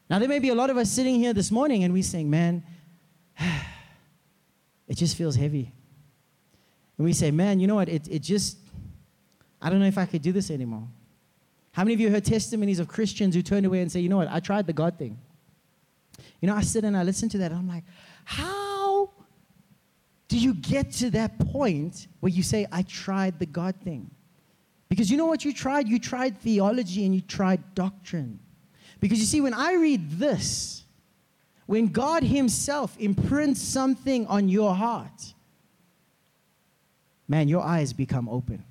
[0.09, 2.29] Now, there may be a lot of us sitting here this morning and we're saying,
[2.29, 2.63] man,
[4.87, 5.71] it just feels heavy.
[6.97, 7.89] And we say, man, you know what?
[7.89, 8.57] It, it just,
[9.61, 10.87] I don't know if I could do this anymore.
[11.71, 14.17] How many of you heard testimonies of Christians who turned away and say, you know
[14.17, 14.29] what?
[14.31, 15.19] I tried the God thing.
[16.39, 17.83] You know, I sit and I listen to that and I'm like,
[18.23, 19.09] how
[20.27, 24.09] do you get to that point where you say, I tried the God thing?
[24.87, 25.89] Because you know what you tried?
[25.89, 28.39] You tried theology and you tried doctrine.
[28.99, 30.83] Because you see, when I read this,
[31.65, 35.33] when God Himself imprints something on your heart,
[37.27, 38.63] man, your eyes become open.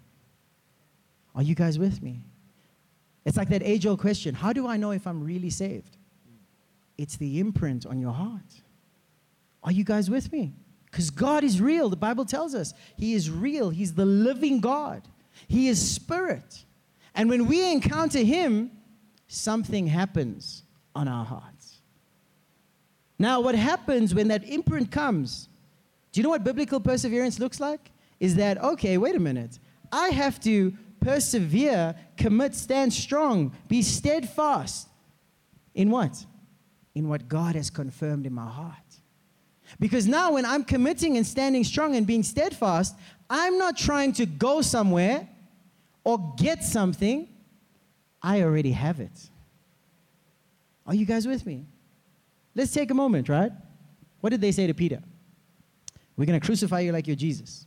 [1.35, 2.21] Are you guys with me?
[3.25, 5.97] It's like that age old question how do I know if I'm really saved?
[6.97, 8.63] It's the imprint on your heart.
[9.63, 10.53] Are you guys with me?
[10.91, 11.89] Because God is real.
[11.89, 13.71] The Bible tells us He is real.
[13.71, 15.03] He's the living God,
[15.49, 16.65] He is spirit.
[17.17, 18.71] And when we encounter Him,
[19.35, 20.63] something happens
[20.95, 21.81] on our hearts.
[23.19, 25.49] Now, what happens when that imprint comes?
[26.13, 27.91] Do you know what biblical perseverance looks like?
[28.21, 29.59] Is that, okay, wait a minute.
[29.93, 34.89] I have to persevere, commit, stand strong, be steadfast.
[35.75, 36.25] In what?
[36.95, 38.77] In what God has confirmed in my heart.
[39.81, 42.95] Because now, when I'm committing and standing strong and being steadfast,
[43.29, 45.29] I'm not trying to go somewhere
[46.05, 47.29] or get something.
[48.25, 49.31] I already have it.
[50.87, 51.67] Are you guys with me?
[52.55, 53.53] Let's take a moment, right?
[54.23, 55.03] What did they say to Peter?
[56.17, 57.67] We're going to crucify you like you're Jesus.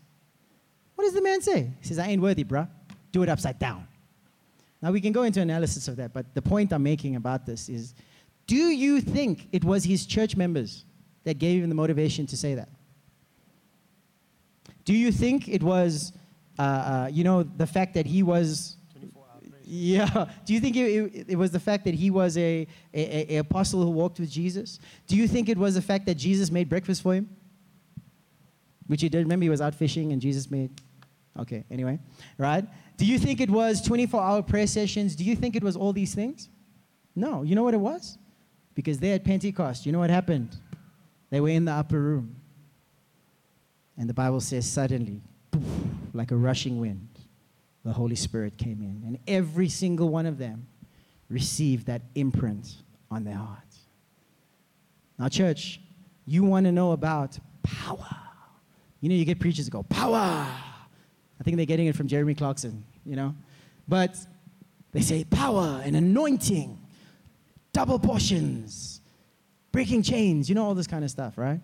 [0.95, 1.71] What does the man say?
[1.79, 2.67] He says, I ain't worthy, bruh.
[3.11, 3.87] Do it upside down.
[4.81, 7.69] Now, we can go into analysis of that, but the point I'm making about this
[7.69, 7.93] is
[8.47, 10.85] do you think it was his church members
[11.23, 12.69] that gave him the motivation to say that?
[14.85, 16.13] Do you think it was,
[16.57, 18.76] uh, uh, you know, the fact that he was
[19.67, 20.25] yeah.
[20.45, 23.37] Do you think it, it, it, was the fact that he was a, a, a,
[23.37, 24.79] apostle who walked with Jesus?
[25.07, 27.29] Do you think it was the fact that Jesus made breakfast for him?
[28.87, 29.19] Which he did.
[29.19, 30.71] Remember, he was out fishing and Jesus made.
[31.37, 31.99] Okay, anyway,
[32.37, 32.65] right?
[32.95, 35.15] Do you think it was 24 hour prayer sessions?
[35.15, 36.47] Do you think it was all these things?
[37.13, 37.43] No.
[37.43, 38.17] You know what it was?
[38.73, 40.55] Because they at Pentecost, you know what happened?
[41.29, 42.37] They were in the upper room.
[43.97, 45.63] And the Bible says, suddenly, poof,
[46.13, 47.09] like a rushing wind,
[47.87, 49.03] the Holy Spirit came in.
[49.07, 50.67] And every single one of them
[51.29, 52.75] received that imprint
[53.09, 53.79] on their hearts.
[55.17, 55.79] Now, church,
[56.25, 58.17] you want to know about power.
[58.99, 60.15] You know, you get preachers go, power.
[60.17, 63.33] I think they're getting it from Jeremy Clarkson, you know?
[63.87, 64.17] But
[64.91, 66.77] they say power and anointing,
[67.71, 68.99] double portions
[69.71, 71.61] breaking chains, you know, all this kind of stuff, right?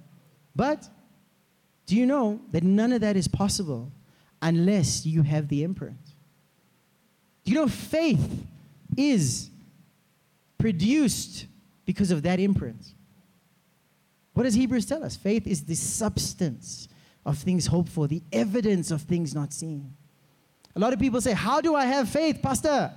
[0.55, 0.88] But
[1.86, 3.91] do you know that none of that is possible
[4.41, 5.97] unless you have the imprint?
[7.43, 8.45] You know faith
[8.95, 9.49] is
[10.58, 11.45] produced
[11.86, 12.93] because of that imprint?
[14.34, 15.15] What does Hebrews tell us?
[15.15, 16.88] Faith is the substance
[17.25, 19.93] of things hoped for, the evidence of things not seen.
[20.75, 22.91] A lot of people say, How do I have faith, Pastor?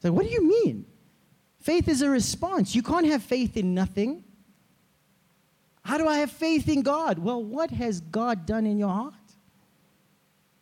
[0.00, 0.86] So, what do you mean?
[1.60, 2.74] Faith is a response.
[2.74, 4.24] You can't have faith in nothing.
[5.84, 7.18] How do I have faith in God?
[7.18, 9.14] Well, what has God done in your heart?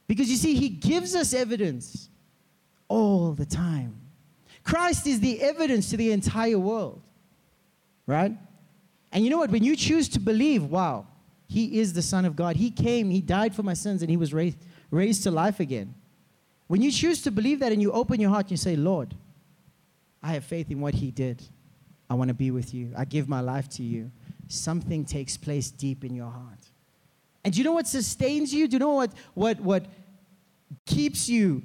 [0.07, 2.09] Because you see, He gives us evidence
[2.89, 4.01] all the time.
[4.65, 7.01] Christ is the evidence to the entire world,
[8.07, 8.33] right?
[9.13, 9.51] And you know what?
[9.51, 11.07] When you choose to believe, wow,
[11.47, 14.17] He is the Son of God, He came, He died for my sins, and He
[14.17, 14.59] was raised,
[14.91, 15.95] raised to life again.
[16.67, 19.15] When you choose to believe that and you open your heart and you say, Lord,
[20.23, 21.43] I have faith in what He did.
[22.11, 22.93] I want to be with you.
[22.97, 24.11] I give my life to you.
[24.49, 26.59] Something takes place deep in your heart.
[27.45, 28.69] And do you know what sustains you?
[28.69, 29.87] Do you know what, what, what
[30.85, 31.63] keeps you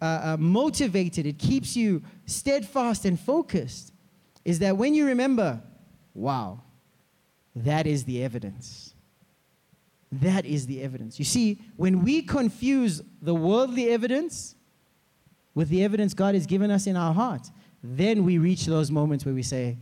[0.00, 1.26] uh, uh, motivated?
[1.26, 3.92] It keeps you steadfast and focused.
[4.44, 5.60] Is that when you remember,
[6.14, 6.60] wow,
[7.54, 8.94] that is the evidence.
[10.12, 11.18] That is the evidence.
[11.18, 14.54] You see, when we confuse the worldly evidence
[15.54, 17.50] with the evidence God has given us in our heart,
[17.82, 19.78] then we reach those moments where we say,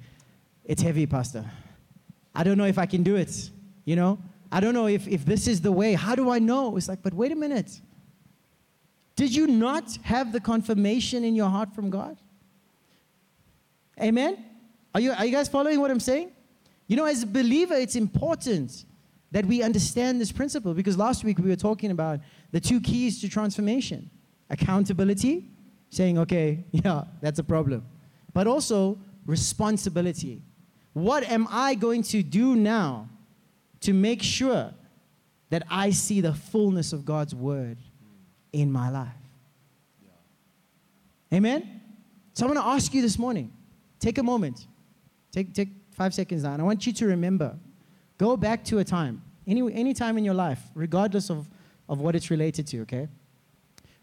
[0.64, 1.44] It's heavy, Pastor.
[2.34, 3.50] I don't know if I can do it.
[3.84, 4.18] You know?
[4.50, 5.94] I don't know if, if this is the way.
[5.94, 6.76] How do I know?
[6.76, 7.80] It's like, but wait a minute.
[9.16, 12.16] Did you not have the confirmation in your heart from God?
[14.00, 14.44] Amen?
[14.94, 16.32] Are you, are you guys following what I'm saying?
[16.86, 18.84] You know, as a believer, it's important
[19.30, 23.20] that we understand this principle because last week we were talking about the two keys
[23.20, 24.10] to transformation
[24.50, 25.50] accountability,
[25.90, 27.84] saying, okay, yeah, that's a problem
[28.34, 30.42] but also responsibility.
[30.92, 33.08] What am I going to do now
[33.80, 34.74] to make sure
[35.48, 37.78] that I see the fullness of God's word
[38.54, 39.08] in my life?
[41.32, 41.80] Amen?
[42.32, 43.52] So I'm going to ask you this morning
[43.98, 44.66] take a moment,
[45.32, 47.56] take, take five seconds now, and I want you to remember
[48.18, 51.48] go back to a time, any, any time in your life, regardless of,
[51.88, 53.08] of what it's related to, okay?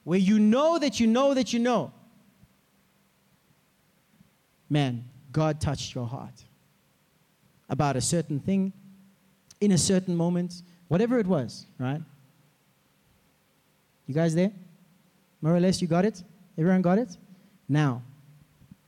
[0.03, 1.93] Where you know that you know that you know
[4.71, 6.45] man, God touched your heart
[7.69, 8.71] about a certain thing
[9.59, 12.01] in a certain moment, whatever it was, right?
[14.07, 14.51] You guys there?
[15.41, 16.21] More or less, you got it?
[16.57, 17.17] Everyone got it?
[17.67, 18.03] Now,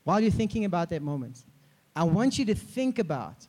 [0.03, 1.43] while you're thinking about that moment,
[1.95, 3.47] I want you to think about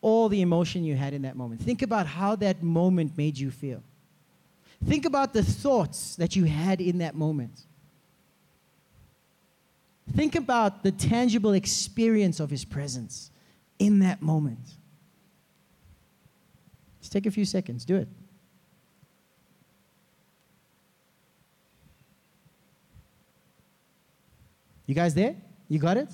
[0.00, 1.60] all the emotion you had in that moment.
[1.60, 3.82] Think about how that moment made you feel.
[4.84, 7.62] Think about the thoughts that you had in that moment.
[10.14, 13.30] Think about the tangible experience of His presence
[13.78, 14.60] in that moment.
[17.00, 18.08] Just take a few seconds, do it.
[24.86, 25.36] You guys there?
[25.68, 26.08] You got it?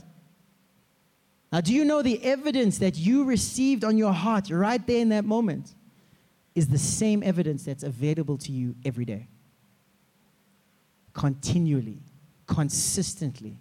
[1.52, 5.10] Now, do you know the evidence that you received on your heart right there in
[5.10, 5.74] that moment
[6.54, 9.28] is the same evidence that's available to you every day?
[11.12, 11.98] Continually,
[12.46, 13.58] consistently.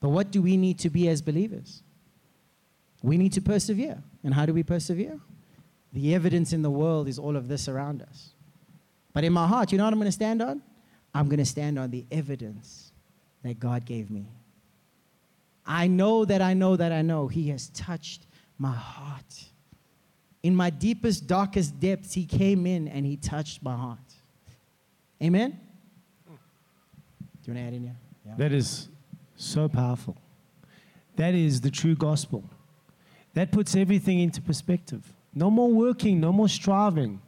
[0.00, 1.84] But what do we need to be as believers?
[3.02, 4.02] We need to persevere.
[4.24, 5.20] And how do we persevere?
[5.92, 8.30] The evidence in the world is all of this around us.
[9.12, 10.62] But in my heart, you know what I'm going to stand on?
[11.14, 12.92] I'm going to stand on the evidence
[13.42, 14.26] that God gave me.
[15.66, 18.26] I know that I know that I know He has touched
[18.58, 19.44] my heart.
[20.42, 23.98] In my deepest, darkest depths, He came in and He touched my heart.
[25.22, 25.58] Amen?
[26.26, 26.32] Do
[27.50, 27.96] you want to add in here?
[28.26, 28.34] Yeah.
[28.38, 28.88] That is
[29.36, 30.16] so powerful.
[31.16, 32.44] That is the true gospel.
[33.34, 35.12] That puts everything into perspective.
[35.34, 37.20] No more working, no more striving.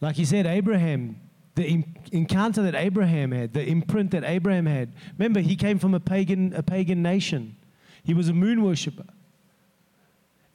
[0.00, 1.20] Like he said, Abraham,
[1.54, 4.92] the encounter that Abraham had, the imprint that Abraham had.
[5.18, 7.56] Remember, he came from a pagan, a pagan nation.
[8.02, 9.06] He was a moon worshiper.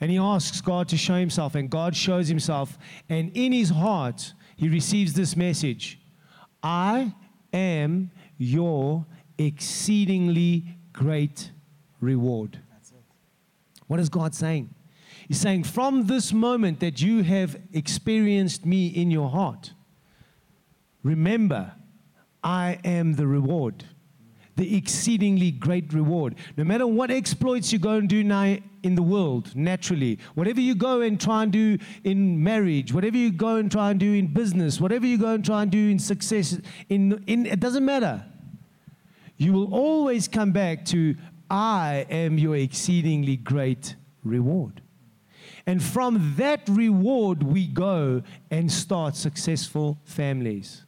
[0.01, 2.77] And he asks God to show himself, and God shows himself.
[3.09, 5.99] And in his heart, he receives this message
[6.63, 7.13] I
[7.53, 9.05] am your
[9.37, 11.51] exceedingly great
[12.01, 12.59] reward.
[13.87, 14.73] What is God saying?
[15.27, 19.73] He's saying, from this moment that you have experienced me in your heart,
[21.05, 21.71] remember,
[22.43, 23.85] I am the reward,
[24.57, 26.35] the exceedingly great reward.
[26.57, 30.75] No matter what exploits you go and do now in the world, naturally, whatever you
[30.75, 34.27] go and try and do in marriage, whatever you go and try and do in
[34.27, 38.25] business, whatever you go and try and do in success, in, in, it doesn't matter
[39.37, 41.15] you will always come back to,
[41.49, 44.81] I am your exceedingly great reward.
[45.67, 50.84] And from that reward, we go and start successful families.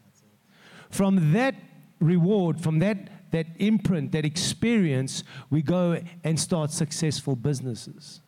[0.90, 1.56] From that
[2.00, 8.22] reward, from that, that imprint, that experience, we go and start successful businesses.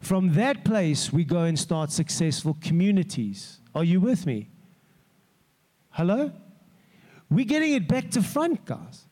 [0.00, 3.60] From that place, we go and start successful communities.
[3.74, 4.50] Are you with me?
[5.90, 6.32] Hello?
[7.30, 9.06] We're getting it back to front, guys.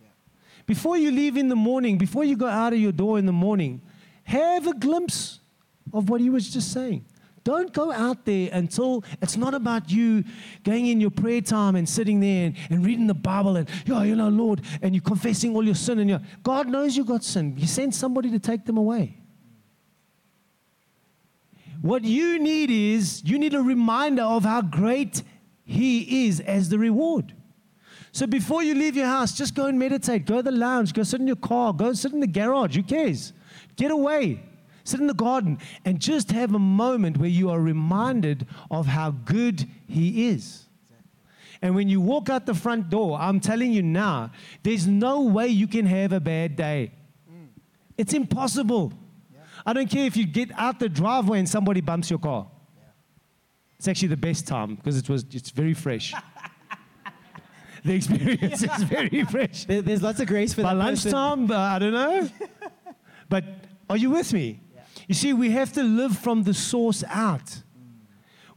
[0.67, 3.33] Before you leave in the morning, before you go out of your door in the
[3.33, 3.83] morning,
[4.25, 5.41] have a glimpse
[5.93, 7.05] of what he was just saying.
[7.43, 10.25] Don't go out there until it's not about you
[10.63, 14.03] going in your prayer time and sitting there and, and reading the Bible and, yeah,
[14.03, 15.99] you know, Lord, and you're confessing all your sin.
[16.01, 17.57] And you God knows you got sin.
[17.57, 19.17] He sent somebody to take them away.
[21.81, 25.23] What you need is you need a reminder of how great
[25.65, 27.33] He is as the reward.
[28.13, 30.27] So before you leave your house, just go and meditate.
[30.27, 30.93] Go to the lounge.
[30.93, 31.73] Go sit in your car.
[31.73, 32.77] Go sit in the garage.
[32.77, 33.33] Who cares?
[33.77, 34.43] Get away.
[34.91, 39.13] Sit in the garden and just have a moment where you are reminded of how
[39.13, 40.67] good He is.
[41.63, 44.33] And when you walk out the front door, I'm telling you now,
[44.65, 46.91] there's no way you can have a bad day.
[47.97, 48.93] It's impossible.
[49.65, 52.49] I don't care if you get out the driveway and somebody bumps your car.
[53.79, 56.15] It's actually the best time because it was it's very fresh.
[57.85, 59.67] the experience is very fresh.
[59.67, 62.29] There, there's lots of grace for By that lunchtime, uh, I don't know.
[63.29, 63.45] but
[63.89, 64.61] are you with me?
[65.11, 67.65] You see, we have to live from the source out.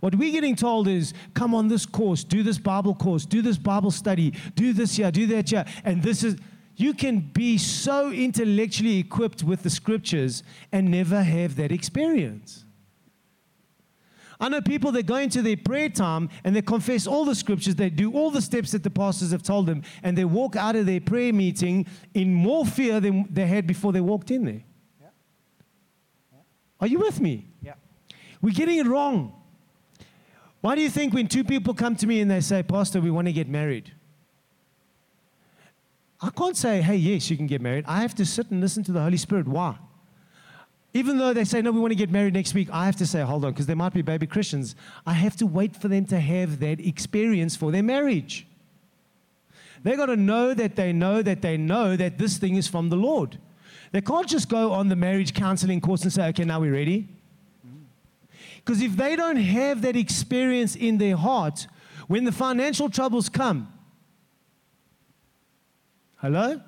[0.01, 3.57] What we're getting told is come on this course, do this Bible course, do this
[3.57, 5.65] Bible study, do this here, do that here.
[5.83, 6.35] And this is,
[6.75, 12.65] you can be so intellectually equipped with the scriptures and never have that experience.
[14.39, 17.73] I know people that go into their prayer time and they confess all the scriptures,
[17.73, 20.75] they do all the steps that the pastors have told them, and they walk out
[20.75, 24.61] of their prayer meeting in more fear than they had before they walked in there.
[26.83, 27.45] Are you with me?
[27.61, 27.75] Yeah.
[28.41, 29.31] We're getting it wrong.
[30.59, 33.09] Why do you think when two people come to me and they say, Pastor, we
[33.09, 33.93] want to get married?
[36.21, 37.85] I can't say, hey, yes, you can get married.
[37.87, 39.47] I have to sit and listen to the Holy Spirit.
[39.47, 39.77] Why?
[40.93, 43.07] Even though they say, no, we want to get married next week, I have to
[43.07, 44.75] say, hold on, because there might be baby Christians.
[45.05, 48.45] I have to wait for them to have that experience for their marriage.
[49.83, 52.89] They got to know that they know that they know that this thing is from
[52.89, 53.37] the Lord.
[53.93, 57.07] They can't just go on the marriage counseling course and say, okay, now we're ready.
[58.57, 61.67] Because if they don't have that experience in their heart,
[62.07, 63.71] when the financial troubles come,
[66.17, 66.59] hello?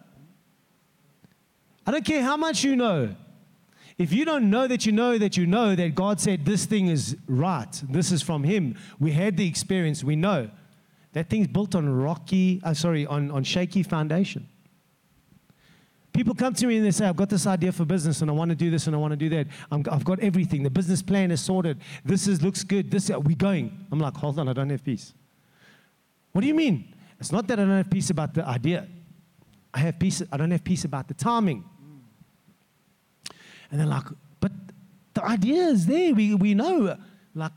[1.88, 3.16] I don't care how much you know.
[3.98, 6.90] If you don't know that you know that you know that God said this thing
[6.90, 10.52] is right, this is from Him, we had the experience, we know.
[11.14, 14.48] That thing's built on rocky, uh, sorry, on, on shaky foundation.
[16.16, 18.34] People come to me and they say, I've got this idea for business and I
[18.34, 19.48] want to do this and I want to do that.
[19.70, 20.64] i have got everything.
[20.64, 21.82] The business plan is sorted.
[22.06, 22.90] This is, looks good.
[22.90, 23.86] This, we're we going?
[23.92, 25.14] I'm like, hold on, I don't have peace.
[26.32, 26.96] What do you mean?
[27.20, 28.88] It's not that I don't have peace about the idea.
[29.74, 31.66] I have peace, I don't have peace about the timing.
[33.70, 34.06] And they're like,
[34.40, 34.54] but
[35.16, 36.14] the idea is there.
[36.14, 36.96] We, we know.
[37.34, 37.52] Like,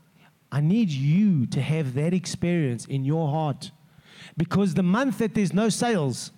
[0.51, 3.71] I need you to have that experience in your heart.
[4.35, 6.33] Because the month that there's no sales,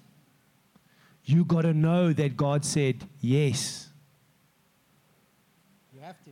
[1.32, 3.90] you got to know that God said yes.
[5.94, 6.32] You have to.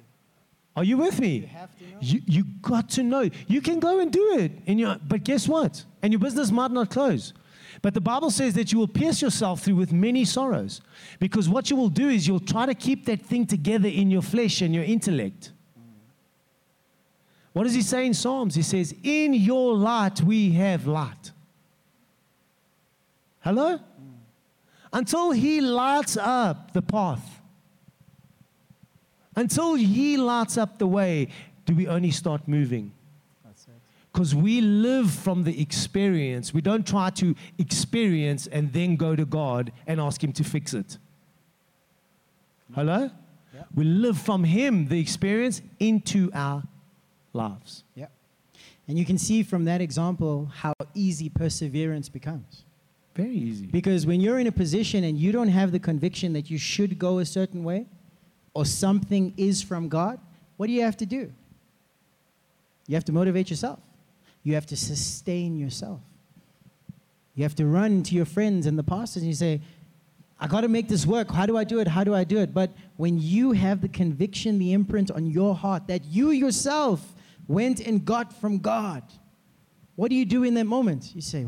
[0.76, 1.38] Are you with me?
[1.38, 1.97] You have to know.
[2.02, 3.30] You, you got to know.
[3.47, 4.52] You can go and do it.
[4.66, 5.84] In your, but guess what?
[6.02, 7.34] And your business might not close.
[7.82, 10.82] But the Bible says that you will pierce yourself through with many sorrows.
[11.20, 14.22] Because what you will do is you'll try to keep that thing together in your
[14.22, 15.52] flesh and your intellect.
[17.54, 18.56] What does he say in Psalms?
[18.56, 21.32] He says, In your light we have light.
[23.39, 23.78] Hello?
[23.78, 23.82] Mm.
[24.91, 27.41] Until he lights up the path.
[29.35, 31.29] Until he lights up the way,
[31.65, 32.91] do we only start moving.
[34.11, 36.53] Because we live from the experience.
[36.53, 40.73] We don't try to experience and then go to God and ask Him to fix
[40.73, 40.97] it.
[42.73, 43.11] Hello?
[43.53, 43.63] Yeah.
[43.75, 46.63] We live from Him, the experience, into our
[47.33, 47.83] lives.
[47.95, 48.07] Yeah.
[48.87, 52.63] And you can see from that example how easy perseverance becomes.
[53.20, 53.65] Very easy.
[53.65, 56.97] Because when you're in a position and you don't have the conviction that you should
[56.97, 57.86] go a certain way
[58.53, 60.20] or something is from God,
[60.57, 61.32] what do you have to do?
[62.88, 63.80] You have to motivate yourself.
[64.43, 65.99] You have to sustain yourself.
[67.36, 69.61] You have to run to your friends and the pastors and you say,
[70.39, 71.30] I got to make this work.
[71.30, 71.88] How do I do it?
[71.88, 72.53] How do I do it?
[72.53, 77.05] But when you have the conviction, the imprint on your heart that you yourself
[77.47, 79.03] went and got from God,
[79.97, 81.13] what do you do in that moment?
[81.13, 81.45] You say,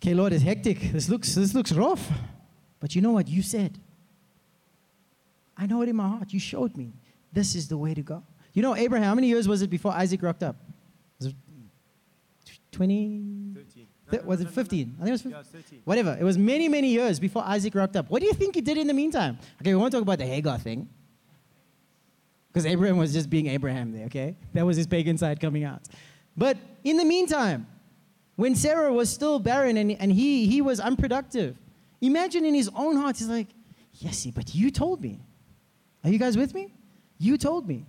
[0.00, 0.80] Okay, Lord, it's hectic.
[0.92, 2.10] This looks, this looks rough.
[2.80, 3.28] But you know what?
[3.28, 3.78] You said,
[5.56, 6.32] I know it in my heart.
[6.32, 6.92] You showed me.
[7.32, 8.22] This is the way to go.
[8.54, 10.56] You know, Abraham, how many years was it before Isaac rocked up?
[12.72, 13.22] 20?
[13.54, 13.86] 13.
[14.10, 14.96] Th- was it 15?
[15.00, 15.32] I think it was 15.
[15.32, 15.82] Yeah, 13.
[15.84, 16.16] Whatever.
[16.18, 18.08] It was many, many years before Isaac rocked up.
[18.08, 19.38] What do you think he did in the meantime?
[19.60, 20.88] Okay, we won't talk about the Hagar thing.
[22.52, 24.34] Because Abraham was just being Abraham there, okay?
[24.54, 25.82] That was his pagan side coming out.
[26.36, 27.66] But in the meantime,
[28.40, 31.58] when Sarah was still barren and, and he, he was unproductive,
[32.00, 33.48] imagine in his own heart, he's like,
[33.98, 35.20] Yes, but you told me.
[36.02, 36.72] Are you guys with me?
[37.18, 37.84] You told me.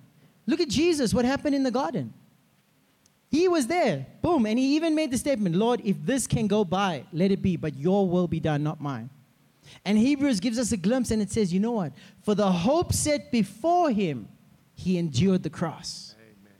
[0.45, 2.13] Look at Jesus, what happened in the garden.
[3.29, 4.05] He was there.
[4.21, 4.45] Boom.
[4.45, 7.55] And he even made the statement Lord, if this can go by, let it be,
[7.55, 9.09] but your will be done, not mine.
[9.85, 11.93] And Hebrews gives us a glimpse and it says, you know what?
[12.23, 14.27] For the hope set before him,
[14.73, 16.13] he endured the cross.
[16.19, 16.57] Amen.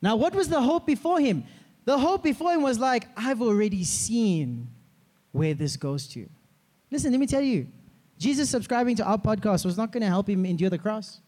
[0.00, 1.42] Now, what was the hope before him?
[1.84, 4.68] The hope before him was like, I've already seen
[5.32, 6.28] where this goes to.
[6.90, 7.66] Listen, let me tell you,
[8.18, 11.20] Jesus subscribing to our podcast was not going to help him endure the cross.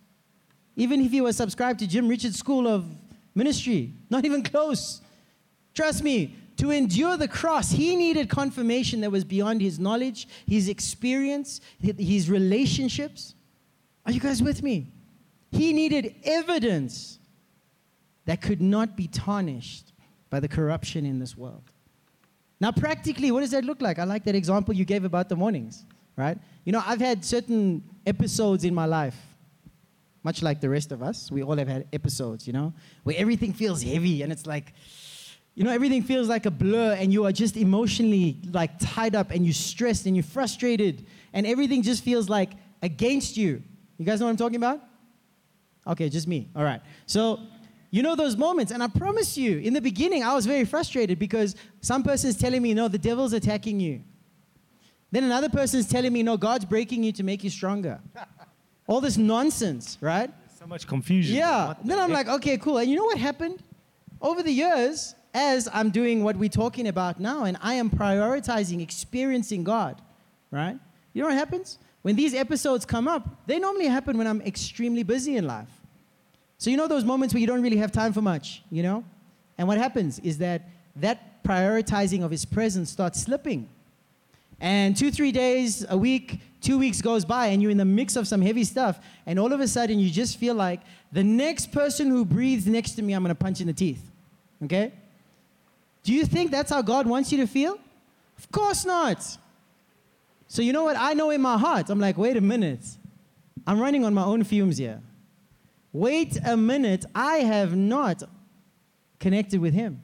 [0.76, 2.84] Even if he was subscribed to Jim Richards' school of
[3.34, 5.00] ministry, not even close.
[5.74, 10.68] Trust me, to endure the cross, he needed confirmation that was beyond his knowledge, his
[10.68, 13.34] experience, his relationships.
[14.04, 14.88] Are you guys with me?
[15.50, 17.18] He needed evidence
[18.26, 19.91] that could not be tarnished
[20.32, 21.62] by the corruption in this world.
[22.58, 23.98] Now, practically, what does that look like?
[23.98, 25.84] I like that example you gave about the mornings,
[26.16, 26.38] right?
[26.64, 29.14] You know, I've had certain episodes in my life
[30.22, 31.30] much like the rest of us.
[31.30, 32.72] We all have had episodes, you know,
[33.02, 34.72] where everything feels heavy and it's like,
[35.54, 39.32] you know, everything feels like a blur and you are just emotionally like tied up
[39.32, 41.04] and you're stressed and you're frustrated
[41.34, 43.62] and everything just feels like against you.
[43.98, 44.80] You guys know what I'm talking about?
[45.86, 46.48] Okay, just me.
[46.56, 46.80] All right.
[47.06, 47.40] So,
[47.92, 51.18] you know those moments, and I promise you, in the beginning, I was very frustrated
[51.18, 54.02] because some person is telling me, no, the devil's attacking you.
[55.10, 58.00] Then another person is telling me, no, God's breaking you to make you stronger.
[58.86, 60.30] all this nonsense, right?
[60.58, 61.36] so much confusion.
[61.36, 61.74] Yeah.
[61.84, 62.78] Then I'm like, okay, cool.
[62.78, 63.62] And you know what happened?
[64.20, 68.80] Over the years, as I'm doing what we're talking about now, and I am prioritizing
[68.80, 70.00] experiencing God,
[70.50, 70.78] right?
[71.12, 71.78] You know what happens?
[72.02, 75.68] When these episodes come up, they normally happen when I'm extremely busy in life.
[76.62, 79.02] So, you know those moments where you don't really have time for much, you know?
[79.58, 83.68] And what happens is that that prioritizing of His presence starts slipping.
[84.60, 88.14] And two, three days, a week, two weeks goes by, and you're in the mix
[88.14, 91.72] of some heavy stuff, and all of a sudden you just feel like the next
[91.72, 94.08] person who breathes next to me, I'm gonna punch in the teeth.
[94.62, 94.92] Okay?
[96.04, 97.76] Do you think that's how God wants you to feel?
[98.38, 99.36] Of course not.
[100.46, 100.94] So, you know what?
[100.96, 102.86] I know in my heart, I'm like, wait a minute.
[103.66, 105.00] I'm running on my own fumes here.
[105.92, 108.22] Wait a minute, I have not
[109.18, 110.00] connected with Him.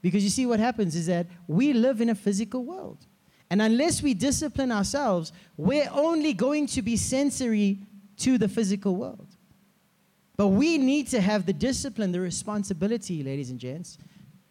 [0.00, 3.06] Because you see, what happens is that we live in a physical world.
[3.50, 7.78] And unless we discipline ourselves, we're only going to be sensory
[8.18, 9.28] to the physical world.
[10.36, 13.98] But we need to have the discipline, the responsibility, ladies and gents,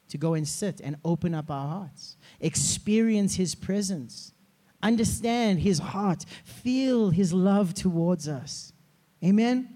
[0.09, 4.31] to go and sit and open up our hearts, experience His presence,
[4.81, 8.73] understand His heart, feel His love towards us.
[9.23, 9.72] Amen?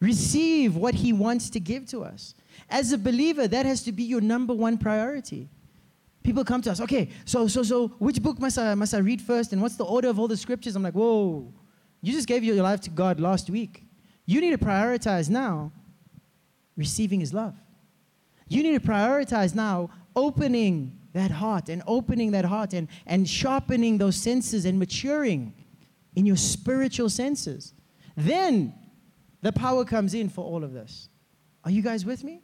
[0.00, 2.34] Receive what He wants to give to us.
[2.68, 5.48] As a believer, that has to be your number one priority.
[6.22, 9.22] People come to us, okay, so, so, so, which book must I, must I read
[9.22, 9.52] first?
[9.52, 10.74] And what's the order of all the scriptures?
[10.74, 11.52] I'm like, whoa,
[12.02, 13.84] you just gave your life to God last week.
[14.26, 15.72] You need to prioritize now
[16.76, 17.54] receiving His love.
[18.48, 23.98] You need to prioritize now opening that heart and opening that heart and, and sharpening
[23.98, 25.54] those senses and maturing
[26.14, 27.72] in your spiritual senses.
[28.16, 28.74] Then
[29.46, 31.08] the power comes in for all of this.
[31.64, 32.40] Are you guys with me?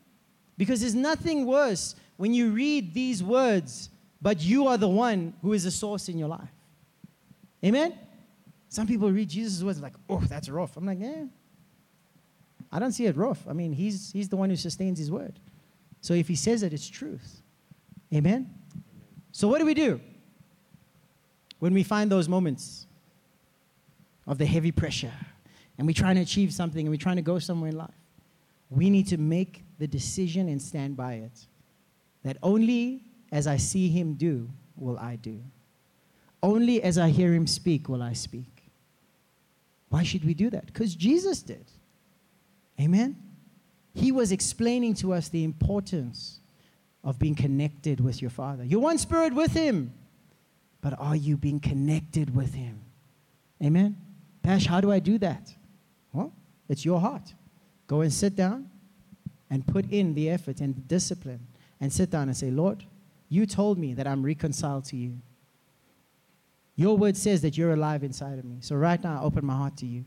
[0.56, 3.90] Because there's nothing worse when you read these words,
[4.20, 6.54] but you are the one who is the source in your life.
[7.64, 7.98] Amen?
[8.68, 10.76] Some people read Jesus' words like, oh, that's rough.
[10.76, 11.24] I'm like, yeah.
[12.70, 13.48] I don't see it rough.
[13.48, 15.40] I mean, he's, he's the one who sustains his word.
[16.02, 17.42] So if he says it, it's truth.
[18.14, 18.48] Amen?
[19.32, 20.00] So what do we do
[21.58, 22.86] when we find those moments
[24.24, 25.12] of the heavy pressure
[25.82, 27.90] and we're trying to achieve something and we're trying to go somewhere in life?
[28.70, 31.46] We need to make the decision and stand by it
[32.22, 33.02] that only
[33.32, 35.42] as I see him do will I do.
[36.40, 38.70] Only as I hear him speak will I speak.
[39.88, 40.66] Why should we do that?
[40.66, 41.64] Because Jesus did.
[42.80, 43.16] Amen?
[43.92, 46.38] He was explaining to us the importance
[47.02, 48.62] of being connected with your Father.
[48.62, 49.92] You're one spirit with Him,
[50.80, 52.82] but are you being connected with Him?
[53.60, 53.96] Amen?
[54.44, 55.52] Pash, how do I do that?
[56.12, 56.32] Well,
[56.68, 57.34] it's your heart.
[57.86, 58.70] Go and sit down
[59.50, 61.46] and put in the effort and the discipline
[61.80, 62.84] and sit down and say, Lord,
[63.28, 65.18] you told me that I'm reconciled to you.
[66.76, 68.58] Your word says that you're alive inside of me.
[68.60, 70.04] So right now, I open my heart to you.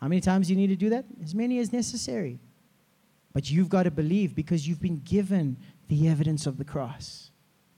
[0.00, 1.04] How many times you need to do that?
[1.22, 2.38] As many as necessary.
[3.32, 5.56] But you've got to believe because you've been given
[5.88, 7.30] the evidence of the cross.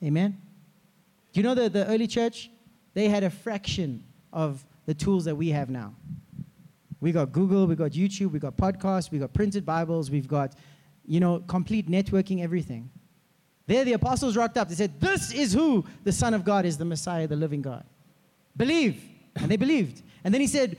[0.02, 0.40] Amen?
[1.32, 2.50] Do you know that the early church,
[2.94, 5.94] they had a fraction of the tools that we have now.
[7.00, 10.54] We got Google, we got YouTube, we got podcasts, we got printed Bibles, we've got,
[11.06, 12.90] you know, complete networking, everything.
[13.66, 14.68] There, the apostles rocked up.
[14.68, 17.84] They said, This is who the Son of God is, the Messiah, the living God.
[18.56, 19.02] Believe.
[19.36, 20.02] And they believed.
[20.24, 20.76] And then he said,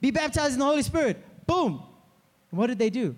[0.00, 1.22] Be baptized in the Holy Spirit.
[1.46, 1.82] Boom.
[2.50, 3.16] And what did they do?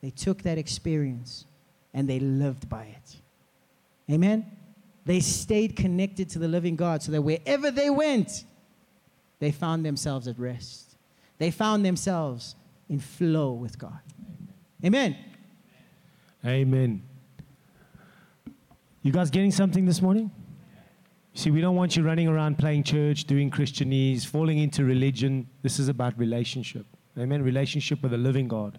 [0.00, 1.44] They took that experience
[1.92, 3.16] and they lived by it.
[4.10, 4.46] Amen?
[5.04, 8.44] They stayed connected to the living God so that wherever they went,
[9.38, 10.89] they found themselves at rest.
[11.40, 12.54] They found themselves
[12.90, 13.98] in flow with God.
[14.84, 15.16] Amen.
[16.44, 17.02] Amen.
[19.02, 20.30] You guys getting something this morning?
[21.32, 25.48] See, we don't want you running around playing church, doing Christianese, falling into religion.
[25.62, 26.84] This is about relationship.
[27.18, 27.42] Amen.
[27.42, 28.78] Relationship with the living God.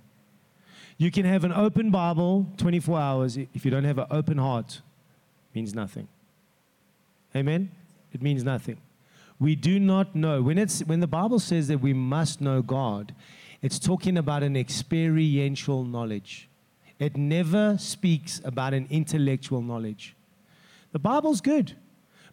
[0.99, 3.37] You can have an open Bible 24 hours.
[3.37, 4.81] If you don't have an open heart,
[5.55, 6.07] means nothing.
[7.35, 7.71] Amen?
[8.13, 8.77] It means nothing.
[9.41, 10.43] We do not know.
[10.43, 13.15] When, it's, when the Bible says that we must know God,
[13.63, 16.47] it's talking about an experiential knowledge.
[16.99, 20.15] It never speaks about an intellectual knowledge.
[20.91, 21.75] The Bible's good,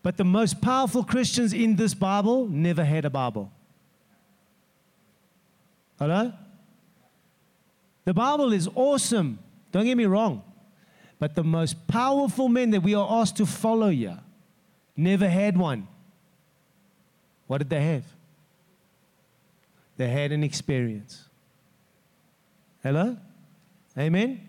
[0.03, 3.51] but the most powerful Christians in this Bible never had a Bible.
[5.99, 6.35] Hello?
[8.05, 9.39] The Bible is awesome.
[9.73, 10.43] Don't get me wrong.
[11.19, 14.19] But the most powerful men that we are asked to follow here
[14.95, 15.89] never had one.
[17.49, 18.05] What did they have?
[19.97, 21.29] They had an experience.
[22.83, 23.17] Hello?
[23.99, 24.41] Amen?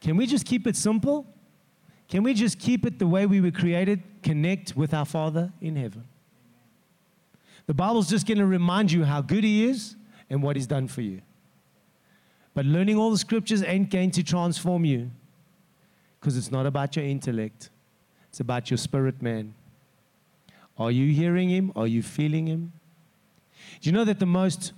[0.00, 1.24] Can we just keep it simple?
[2.08, 4.02] Can we just keep it the way we were created?
[4.22, 6.04] Connect with our Father in heaven.
[7.66, 9.94] The Bible's just going to remind you how good He is
[10.30, 11.20] and what He's done for you.
[12.54, 15.10] But learning all the scriptures ain't going to transform you
[16.18, 17.70] because it's not about your intellect,
[18.30, 19.54] it's about your spirit, man.
[20.78, 21.72] Are you hearing him?
[21.74, 22.72] Are you feeling him?
[23.80, 24.72] Do you know that the most,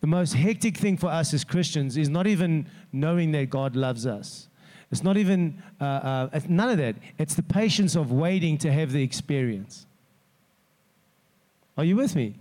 [0.00, 4.06] the most hectic thing for us as Christians is not even knowing that God loves
[4.06, 4.48] us?
[4.90, 6.96] It's not even, uh, uh, none of that.
[7.18, 9.86] It's the patience of waiting to have the experience.
[11.76, 12.36] Are you with me?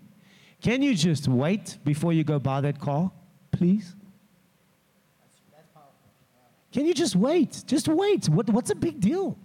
[0.62, 3.12] Can you just wait before you go buy that car,
[3.52, 3.96] please?
[6.72, 7.64] Can you just wait?
[7.66, 8.30] Just wait.
[8.30, 9.38] What, what's a big deal?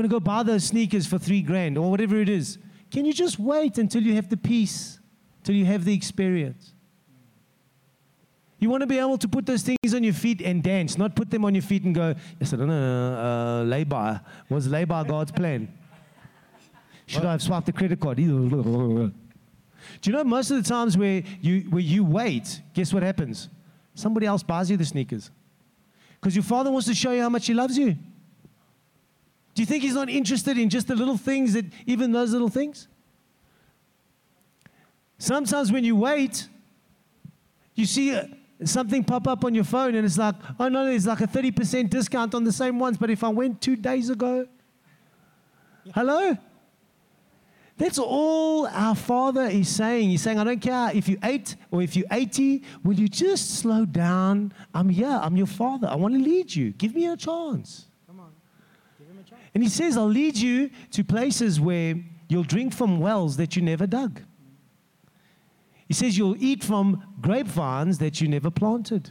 [0.00, 2.56] Want to go buy those sneakers for three grand or whatever it is.
[2.90, 4.98] Can you just wait until you have the peace
[5.44, 6.72] till you have the experience.
[8.58, 11.14] You want to be able to put those things on your feet and dance, not
[11.14, 14.20] put them on your feet and go, yes, I don't know, uh, by.
[14.48, 15.70] Was by God's plan?
[17.06, 18.16] Should I have swiped the credit card?
[18.16, 23.50] Do you know most of the times where you, where you wait, guess what happens?
[23.94, 25.30] Somebody else buys you the sneakers.
[26.18, 27.98] Because your father wants to show you how much he loves you.
[29.60, 32.48] Do you think he's not interested in just the little things that, even those little
[32.48, 32.88] things?
[35.18, 36.48] Sometimes when you wait,
[37.74, 38.24] you see uh,
[38.64, 41.90] something pop up on your phone and it's like, oh no, there's like a 30%
[41.90, 44.46] discount on the same ones, but if I went two days ago,
[45.94, 46.38] hello?
[47.76, 50.08] That's all our Father is saying.
[50.08, 53.58] He's saying, I don't care if you ate or if you're 80, will you just
[53.58, 54.54] slow down?
[54.72, 55.20] I'm here.
[55.20, 55.86] I'm your Father.
[55.86, 56.70] I want to lead you.
[56.70, 57.84] Give me a chance.
[58.06, 58.32] Come on.
[58.98, 59.39] Give him a chance.
[59.54, 61.96] And He says, I'll lead you to places where
[62.28, 64.22] you'll drink from wells that you never dug.
[65.88, 69.10] He says, you'll eat from grapevines that you never planted.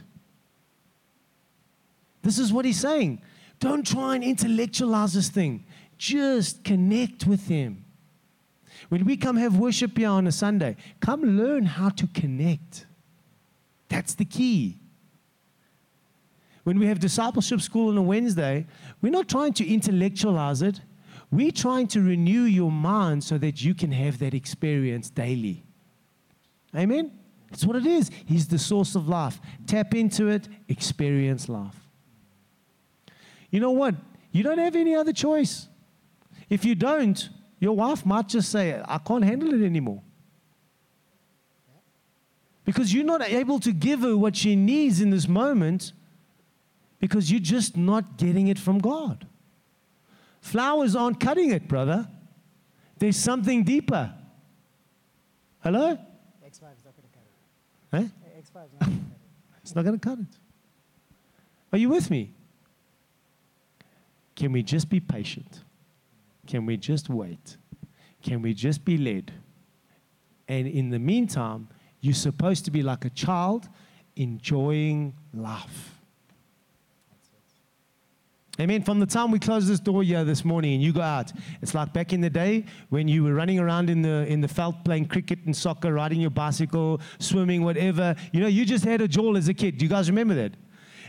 [2.22, 3.20] This is what He's saying.
[3.58, 5.66] Don't try and intellectualize this thing,
[5.98, 7.84] just connect with Him.
[8.88, 12.86] When we come have worship here on a Sunday, come learn how to connect.
[13.88, 14.78] That's the key.
[16.64, 18.66] When we have discipleship school on a Wednesday,
[19.02, 20.80] we're not trying to intellectualize it.
[21.30, 25.64] We're trying to renew your mind so that you can have that experience daily.
[26.74, 27.12] Amen?
[27.50, 28.10] That's what it is.
[28.26, 29.40] He's the source of life.
[29.66, 31.76] Tap into it, experience life.
[33.50, 33.94] You know what?
[34.32, 35.68] You don't have any other choice.
[36.48, 37.28] If you don't,
[37.58, 40.02] your wife might just say, I can't handle it anymore.
[42.64, 45.92] Because you're not able to give her what she needs in this moment
[47.00, 49.26] because you're just not getting it from God.
[50.40, 52.08] Flowers aren't cutting it, brother.
[52.98, 54.14] There's something deeper.
[55.60, 55.98] Hello?
[56.46, 58.04] X5 is not going to cut it.
[58.04, 58.40] Eh?
[58.40, 59.00] X5 is not going to cut it.
[59.62, 60.38] It's not going to cut it.
[61.72, 62.32] Are you with me?
[64.34, 65.62] Can we just be patient?
[66.46, 67.56] Can we just wait?
[68.22, 69.32] Can we just be led?
[70.48, 71.68] And in the meantime,
[72.00, 73.68] you're supposed to be like a child
[74.16, 75.99] enjoying life.
[78.60, 78.82] Amen.
[78.82, 81.32] From the time we closed this door here this morning and you go out,
[81.62, 84.48] it's like back in the day when you were running around in the in the
[84.48, 88.14] veld playing cricket and soccer, riding your bicycle, swimming, whatever.
[88.32, 89.78] You know, you just had a jaw as a kid.
[89.78, 90.52] Do you guys remember that?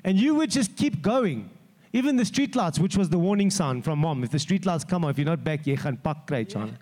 [0.05, 1.49] And you would just keep going.
[1.91, 4.23] Even the street lights, which was the warning sign from mom.
[4.23, 6.77] If the street lights come on, if you're not back, you can pak John.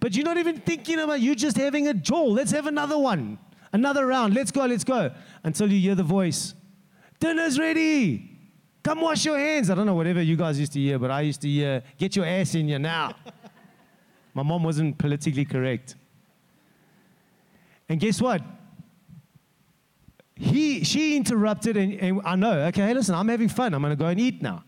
[0.00, 2.24] But you're not even thinking about you just having a jaw.
[2.24, 3.38] Let's have another one.
[3.72, 4.34] Another round.
[4.34, 5.12] Let's go, let's go.
[5.44, 6.54] Until you hear the voice.
[7.20, 8.31] Dinner's ready.
[8.82, 9.70] Come wash your hands.
[9.70, 12.16] I don't know whatever you guys used to hear, but I used to hear, get
[12.16, 13.14] your ass in here now.
[14.34, 15.94] My mom wasn't politically correct.
[17.88, 18.42] And guess what?
[20.34, 23.74] He, she interrupted, and, and I know, okay, hey, listen, I'm having fun.
[23.74, 24.64] I'm going to go and eat now.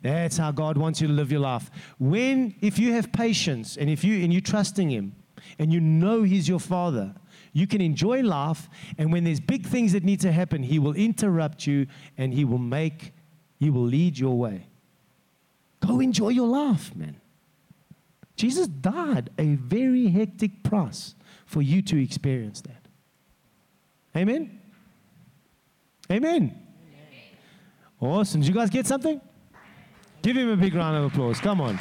[0.00, 1.70] That's how God wants you to live your life.
[1.98, 5.16] When, if you have patience and if you and you're trusting Him
[5.58, 7.14] and you know He's your Father,
[7.52, 8.68] you can enjoy life.
[8.96, 12.44] And when there's big things that need to happen, He will interrupt you and He
[12.44, 13.12] will make,
[13.58, 14.66] He will lead your way.
[15.80, 17.20] Go enjoy your life, man.
[18.36, 22.86] Jesus died a very hectic price for you to experience that.
[24.16, 24.60] Amen?
[26.10, 26.56] Amen.
[28.00, 28.40] Awesome.
[28.40, 29.20] Did you guys get something?
[30.22, 31.40] Give him a big round of applause.
[31.40, 31.78] Come on.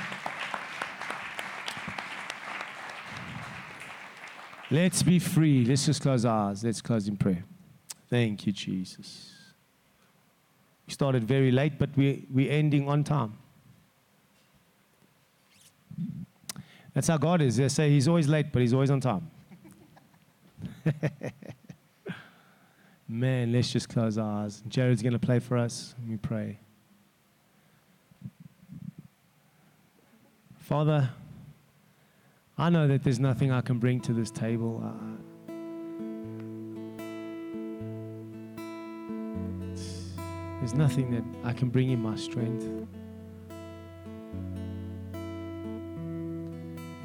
[4.69, 5.63] Let's be free.
[5.63, 6.63] Let's just close our eyes.
[6.63, 7.45] Let's close in prayer.
[8.09, 9.36] Thank you, Jesus.
[10.87, 13.37] We started very late, but we, we're ending on time.
[16.93, 17.57] That's how God is.
[17.57, 19.29] They say He's always late, but He's always on time.
[23.07, 24.63] Man, let's just close our eyes.
[24.67, 25.93] Jared's going to play for us.
[25.99, 26.59] Let me pray.
[30.59, 31.09] Father,
[32.57, 34.83] I know that there's nothing I can bring to this table.
[34.83, 35.21] Uh,
[40.67, 42.65] there's nothing that I can bring in my strength.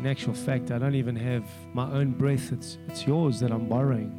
[0.00, 2.50] In actual fact, I don't even have my own breath.
[2.50, 4.18] It's, it's yours that I'm borrowing.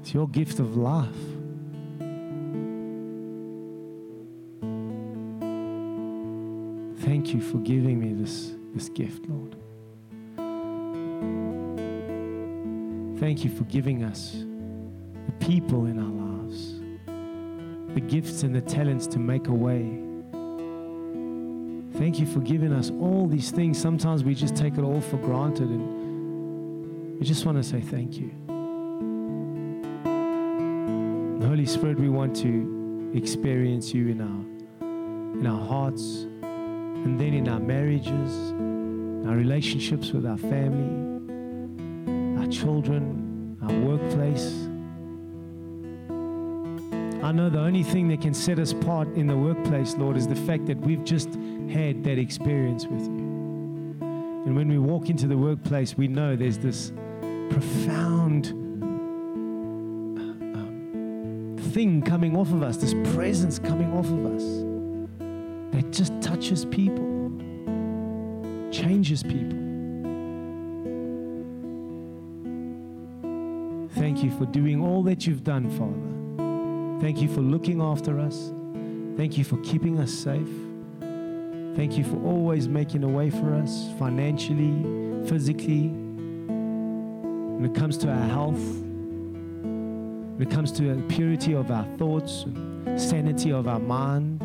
[0.00, 1.08] It's your gift of life.
[7.04, 9.56] Thank you for giving me this, this gift, Lord.
[13.18, 14.44] Thank you for giving us
[15.42, 16.80] people in our lives,
[17.94, 19.98] the gifts and the talents to make a way.
[21.98, 23.80] Thank you for giving us all these things.
[23.80, 28.18] Sometimes we just take it all for granted, and we just want to say thank
[28.18, 28.30] you.
[31.46, 34.42] Holy Spirit, we want to experience you in our
[35.40, 38.52] in our hearts, and then in our marriages,
[39.26, 41.18] our relationships with our family,
[42.40, 44.68] our children, our workplace.
[47.22, 50.26] I know the only thing that can set us apart in the workplace, Lord, is
[50.26, 51.28] the fact that we've just
[51.70, 53.32] had that experience with you.
[54.44, 56.90] And when we walk into the workplace, we know there's this
[57.48, 58.48] profound
[60.56, 64.42] um, thing coming off of us, this presence coming off of us
[65.72, 67.04] that just touches people,
[68.72, 69.60] changes people.
[73.90, 76.21] Thank you for doing all that you've done, Father.
[77.02, 78.52] Thank you for looking after us.
[79.16, 80.46] Thank you for keeping us safe.
[81.74, 85.88] Thank you for always making a way for us financially, physically.
[85.88, 92.44] When it comes to our health, when it comes to the purity of our thoughts,
[92.94, 94.38] sanity of our mind.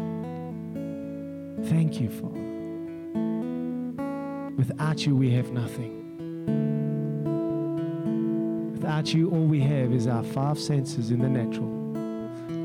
[1.68, 2.39] Thank you, Father.
[4.58, 5.93] Without you, we have nothing.
[8.72, 11.77] Without you, all we have is our five senses in the natural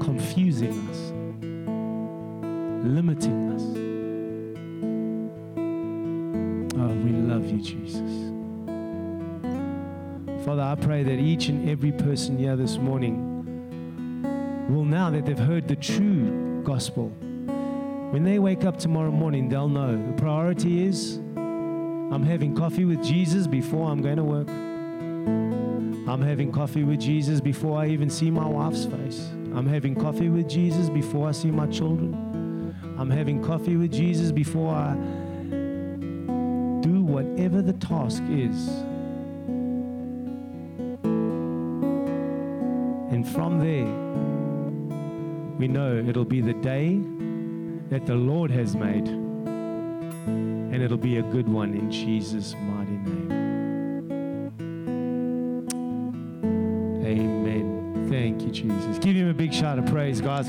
[0.02, 1.12] confusing us,
[2.84, 3.62] limiting us.
[6.76, 8.32] Oh, we love you, Jesus.
[10.44, 13.28] Father, I pray that each and every person here this morning
[14.68, 17.08] will now that they've heard the true gospel,
[18.10, 23.02] when they wake up tomorrow morning, they'll know the priority is I'm having coffee with
[23.04, 24.48] Jesus before I'm going to work.
[26.08, 29.30] I'm having coffee with Jesus before I even see my wife's face.
[29.54, 32.14] I'm having coffee with Jesus before I see my children.
[32.98, 34.94] I'm having coffee with Jesus before I
[36.80, 38.68] do whatever the task is.
[43.12, 43.86] And from there,
[45.58, 46.98] we know it'll be the day
[47.90, 49.06] that the Lord has made.
[49.06, 53.30] And it'll be a good one in Jesus' mighty name.
[57.04, 58.06] Amen.
[58.08, 58.98] Thank you, Jesus.
[58.98, 60.46] Give a big shout of praise, guys.